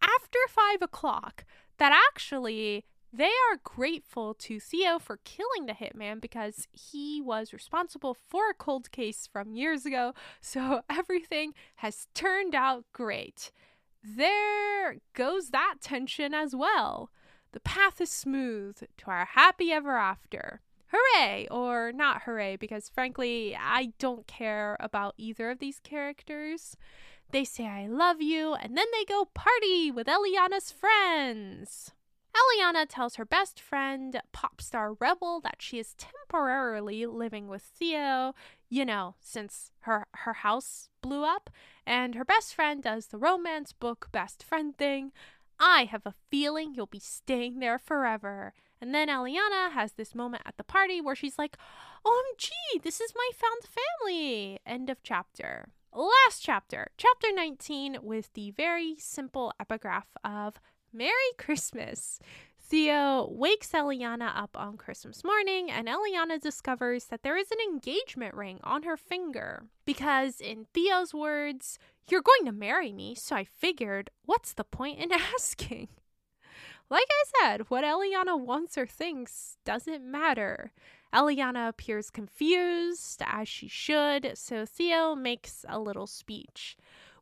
[0.02, 1.44] after five o'clock
[1.76, 8.16] that actually they are grateful to Theo for killing the hitman because he was responsible
[8.28, 13.52] for a cold case from years ago, so everything has turned out great.
[14.02, 17.10] There goes that tension as well.
[17.52, 20.60] The path is smooth to our happy ever after.
[20.92, 21.48] Hooray!
[21.50, 26.76] Or not hooray, because frankly, I don't care about either of these characters.
[27.30, 31.92] They say, I love you, and then they go party with Eliana's friends.
[32.36, 38.34] Eliana tells her best friend, pop star Rebel, that she is temporarily living with Theo,
[38.68, 41.50] you know, since her, her house blew up,
[41.86, 45.12] and her best friend does the romance book best friend thing.
[45.58, 48.52] I have a feeling you'll be staying there forever.
[48.80, 51.56] And then Eliana has this moment at the party where she's like,
[52.04, 54.58] oh, OMG, this is my found family.
[54.66, 55.68] End of chapter.
[55.96, 60.60] Last chapter, chapter 19, with the very simple epigraph of
[60.92, 62.20] Merry Christmas.
[62.60, 68.34] Theo wakes Eliana up on Christmas morning, and Eliana discovers that there is an engagement
[68.34, 69.62] ring on her finger.
[69.86, 71.78] Because, in Theo's words,
[72.10, 75.88] you're going to marry me, so I figured, what's the point in asking?
[76.90, 80.72] Like I said, what Eliana wants or thinks doesn't matter.
[81.16, 86.76] Eliana appears confused, as she should, so Theo makes a little speech.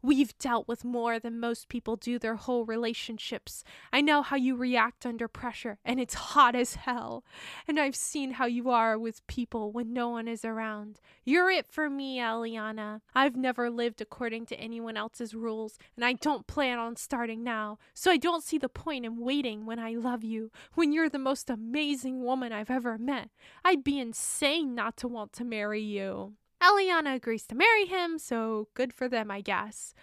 [0.05, 3.65] We've dealt with more than most people do their whole relationships.
[3.91, 7.25] I know how you react under pressure, and it's hot as hell.
[7.67, 11.01] And I've seen how you are with people when no one is around.
[11.25, 13.01] You're it for me, Eliana.
[13.15, 17.79] I've never lived according to anyone else's rules, and I don't plan on starting now.
[17.95, 21.19] So I don't see the point in waiting when I love you, when you're the
[21.19, 23.31] most amazing woman I've ever met.
[23.65, 26.35] I'd be insane not to want to marry you.
[26.65, 29.95] Eliana agrees to marry him, so good for them, I guess.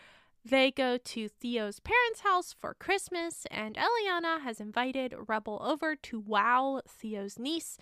[0.45, 6.20] They go to Theo's parents' house for Christmas, and Eliana has invited Rebel over to
[6.20, 7.78] wow Theo's niece.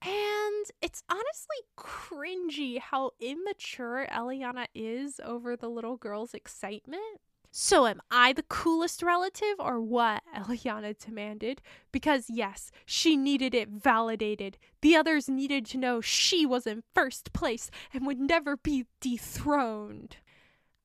[0.00, 7.20] And it's honestly cringy how immature Eliana is over the little girl's excitement.
[7.60, 10.22] So, am I the coolest relative or what?
[10.36, 11.60] Eliana demanded.
[11.90, 14.58] Because, yes, she needed it validated.
[14.80, 20.18] The others needed to know she was in first place and would never be dethroned.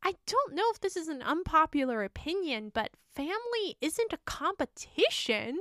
[0.01, 5.59] I don't know if this is an unpopular opinion, but family isn't a competition.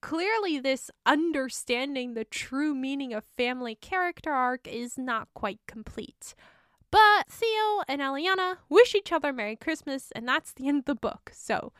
[0.00, 6.36] Clearly, this understanding the true meaning of family character arc is not quite complete.
[6.92, 10.94] But Theo and Eliana wish each other Merry Christmas, and that's the end of the
[10.94, 11.32] book.
[11.34, 11.72] So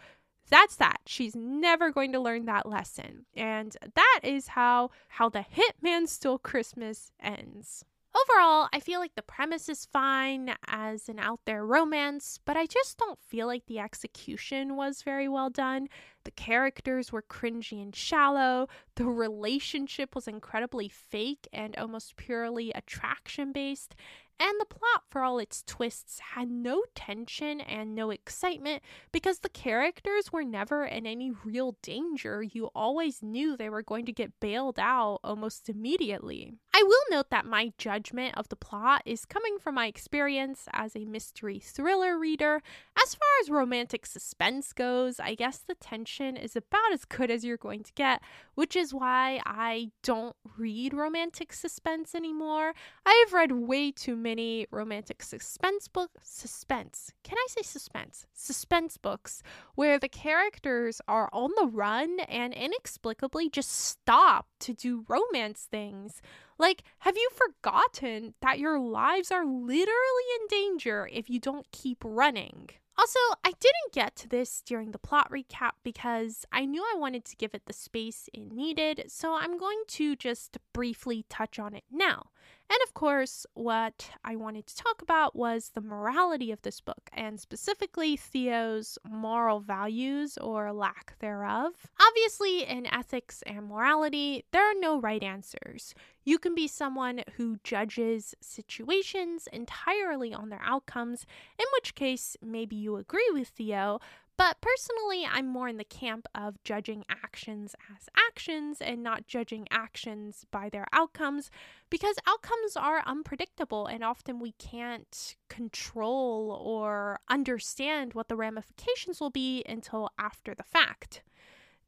[0.50, 1.02] that's that.
[1.06, 3.26] She's never going to learn that lesson.
[3.36, 7.84] And that is how how the Hitman Stole Christmas ends.
[8.14, 12.66] Overall, I feel like the premise is fine as an out there romance, but I
[12.66, 15.88] just don't feel like the execution was very well done.
[16.24, 18.68] The characters were cringy and shallow.
[18.96, 23.94] The relationship was incredibly fake and almost purely attraction based.
[24.40, 29.48] And the plot, for all its twists, had no tension and no excitement because the
[29.48, 32.42] characters were never in any real danger.
[32.42, 36.54] You always knew they were going to get bailed out almost immediately.
[36.74, 40.96] I will note that my judgment of the plot is coming from my experience as
[40.96, 42.62] a mystery thriller reader.
[43.00, 47.44] As far as romantic suspense goes, I guess the tension is about as good as
[47.44, 48.22] you're going to get,
[48.54, 52.72] which is why I don't read romantic suspense anymore.
[53.04, 56.20] I've read way too many romantic suspense books.
[56.22, 57.12] Suspense.
[57.22, 58.26] Can I say suspense?
[58.32, 59.42] Suspense books
[59.74, 66.22] where the characters are on the run and inexplicably just stop to do romance things.
[66.58, 71.98] Like, have you forgotten that your lives are literally in danger if you don't keep
[72.04, 72.70] running?
[72.98, 77.24] Also, I didn't get to this during the plot recap because I knew I wanted
[77.24, 81.74] to give it the space it needed, so I'm going to just briefly touch on
[81.74, 82.26] it now.
[82.72, 87.10] And of course, what I wanted to talk about was the morality of this book,
[87.12, 91.74] and specifically Theo's moral values or lack thereof.
[92.00, 95.94] Obviously, in ethics and morality, there are no right answers.
[96.24, 101.26] You can be someone who judges situations entirely on their outcomes,
[101.58, 103.98] in which case, maybe you agree with Theo,
[104.38, 109.68] But personally, I'm more in the camp of judging actions as actions and not judging
[109.70, 111.50] actions by their outcomes
[111.90, 119.30] because outcomes are unpredictable and often we can't control or understand what the ramifications will
[119.30, 121.22] be until after the fact.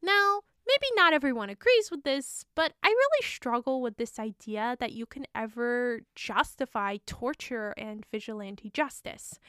[0.02, 4.92] Now, maybe not everyone agrees with this, but I really struggle with this idea that
[4.92, 9.40] you can ever justify torture and vigilante justice.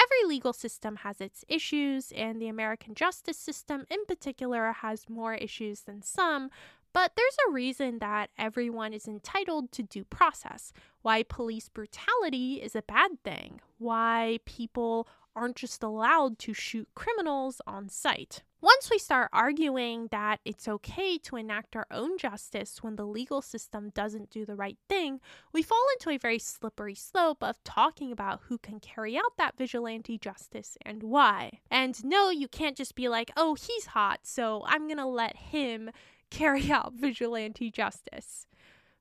[0.00, 5.34] Every legal system has its issues, and the American justice system in particular has more
[5.34, 6.50] issues than some.
[6.92, 10.72] But there's a reason that everyone is entitled to due process,
[11.02, 15.06] why police brutality is a bad thing, why people
[15.40, 18.42] aren't just allowed to shoot criminals on sight.
[18.60, 23.40] Once we start arguing that it's okay to enact our own justice when the legal
[23.40, 25.18] system doesn't do the right thing,
[25.50, 29.56] we fall into a very slippery slope of talking about who can carry out that
[29.56, 31.60] vigilante justice and why.
[31.70, 35.90] And no, you can't just be like, oh, he's hot, so I'm gonna let him
[36.30, 38.46] carry out vigilante justice.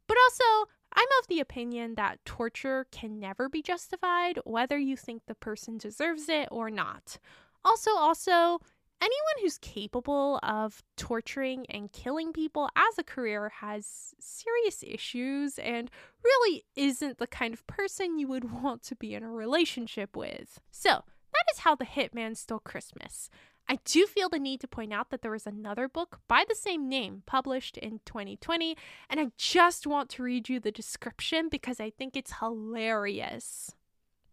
[0.07, 5.23] But also, I'm of the opinion that torture can never be justified, whether you think
[5.25, 7.19] the person deserves it or not.
[7.63, 8.59] Also, also,
[9.01, 15.91] anyone who's capable of torturing and killing people as a career has serious issues and
[16.23, 20.59] really isn't the kind of person you would want to be in a relationship with.
[20.71, 23.29] So, that is how the hitman stole Christmas.
[23.71, 26.55] I do feel the need to point out that there was another book by the
[26.55, 28.75] same name published in 2020,
[29.11, 33.75] and I just want to read you the description because I think it's hilarious.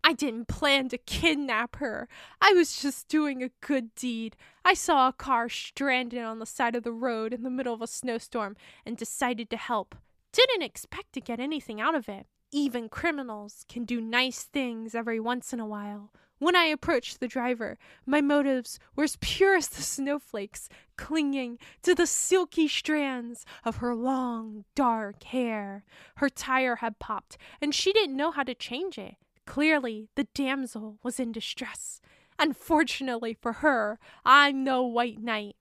[0.02, 2.08] I didn't plan to kidnap her.
[2.40, 4.36] I was just doing a good deed.
[4.64, 7.82] I saw a car stranded on the side of the road in the middle of
[7.82, 8.56] a snowstorm
[8.86, 9.96] and decided to help.
[10.32, 12.26] Didn't expect to get anything out of it.
[12.52, 16.12] Even criminals can do nice things every once in a while.
[16.38, 21.94] When I approached the driver, my motives were as pure as the snowflakes clinging to
[21.94, 25.84] the silky strands of her long, dark hair.
[26.16, 29.16] Her tire had popped, and she didn't know how to change it.
[29.46, 32.00] Clearly, the damsel was in distress.
[32.38, 35.56] Unfortunately for her, I'm no white knight.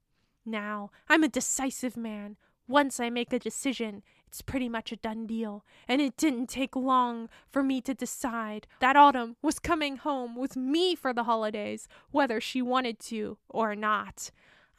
[0.46, 2.36] Now, I'm a decisive man.
[2.68, 6.76] Once I make a decision, it's pretty much a done deal, and it didn't take
[6.76, 11.88] long for me to decide that Autumn was coming home with me for the holidays,
[12.12, 14.32] whether she wanted to or not.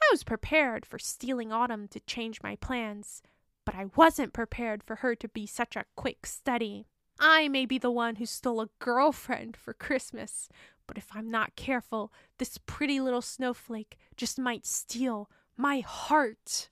[0.02, 3.22] I was prepared for stealing Autumn to change my plans,
[3.64, 6.86] but I wasn't prepared for her to be such a quick study.
[7.18, 10.48] I may be the one who stole a girlfriend for Christmas,
[10.86, 16.68] but if I'm not careful, this pretty little snowflake just might steal my heart.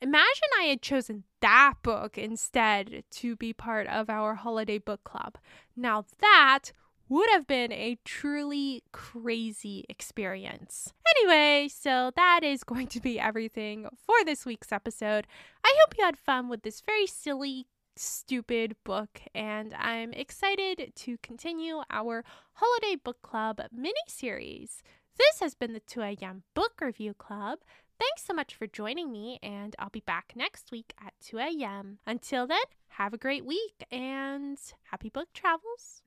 [0.00, 5.38] Imagine I had chosen that book instead to be part of our holiday book club.
[5.76, 6.70] Now, that
[7.08, 10.92] would have been a truly crazy experience.
[11.16, 15.26] Anyway, so that is going to be everything for this week's episode.
[15.64, 21.18] I hope you had fun with this very silly, stupid book, and I'm excited to
[21.22, 24.82] continue our Holiday Book Club mini series.
[25.16, 26.44] This has been the 2 a.m.
[26.54, 27.58] Book Review Club.
[27.98, 31.98] Thanks so much for joining me, and I'll be back next week at 2 a.m.
[32.06, 32.58] Until then,
[32.90, 36.02] have a great week and happy book travels.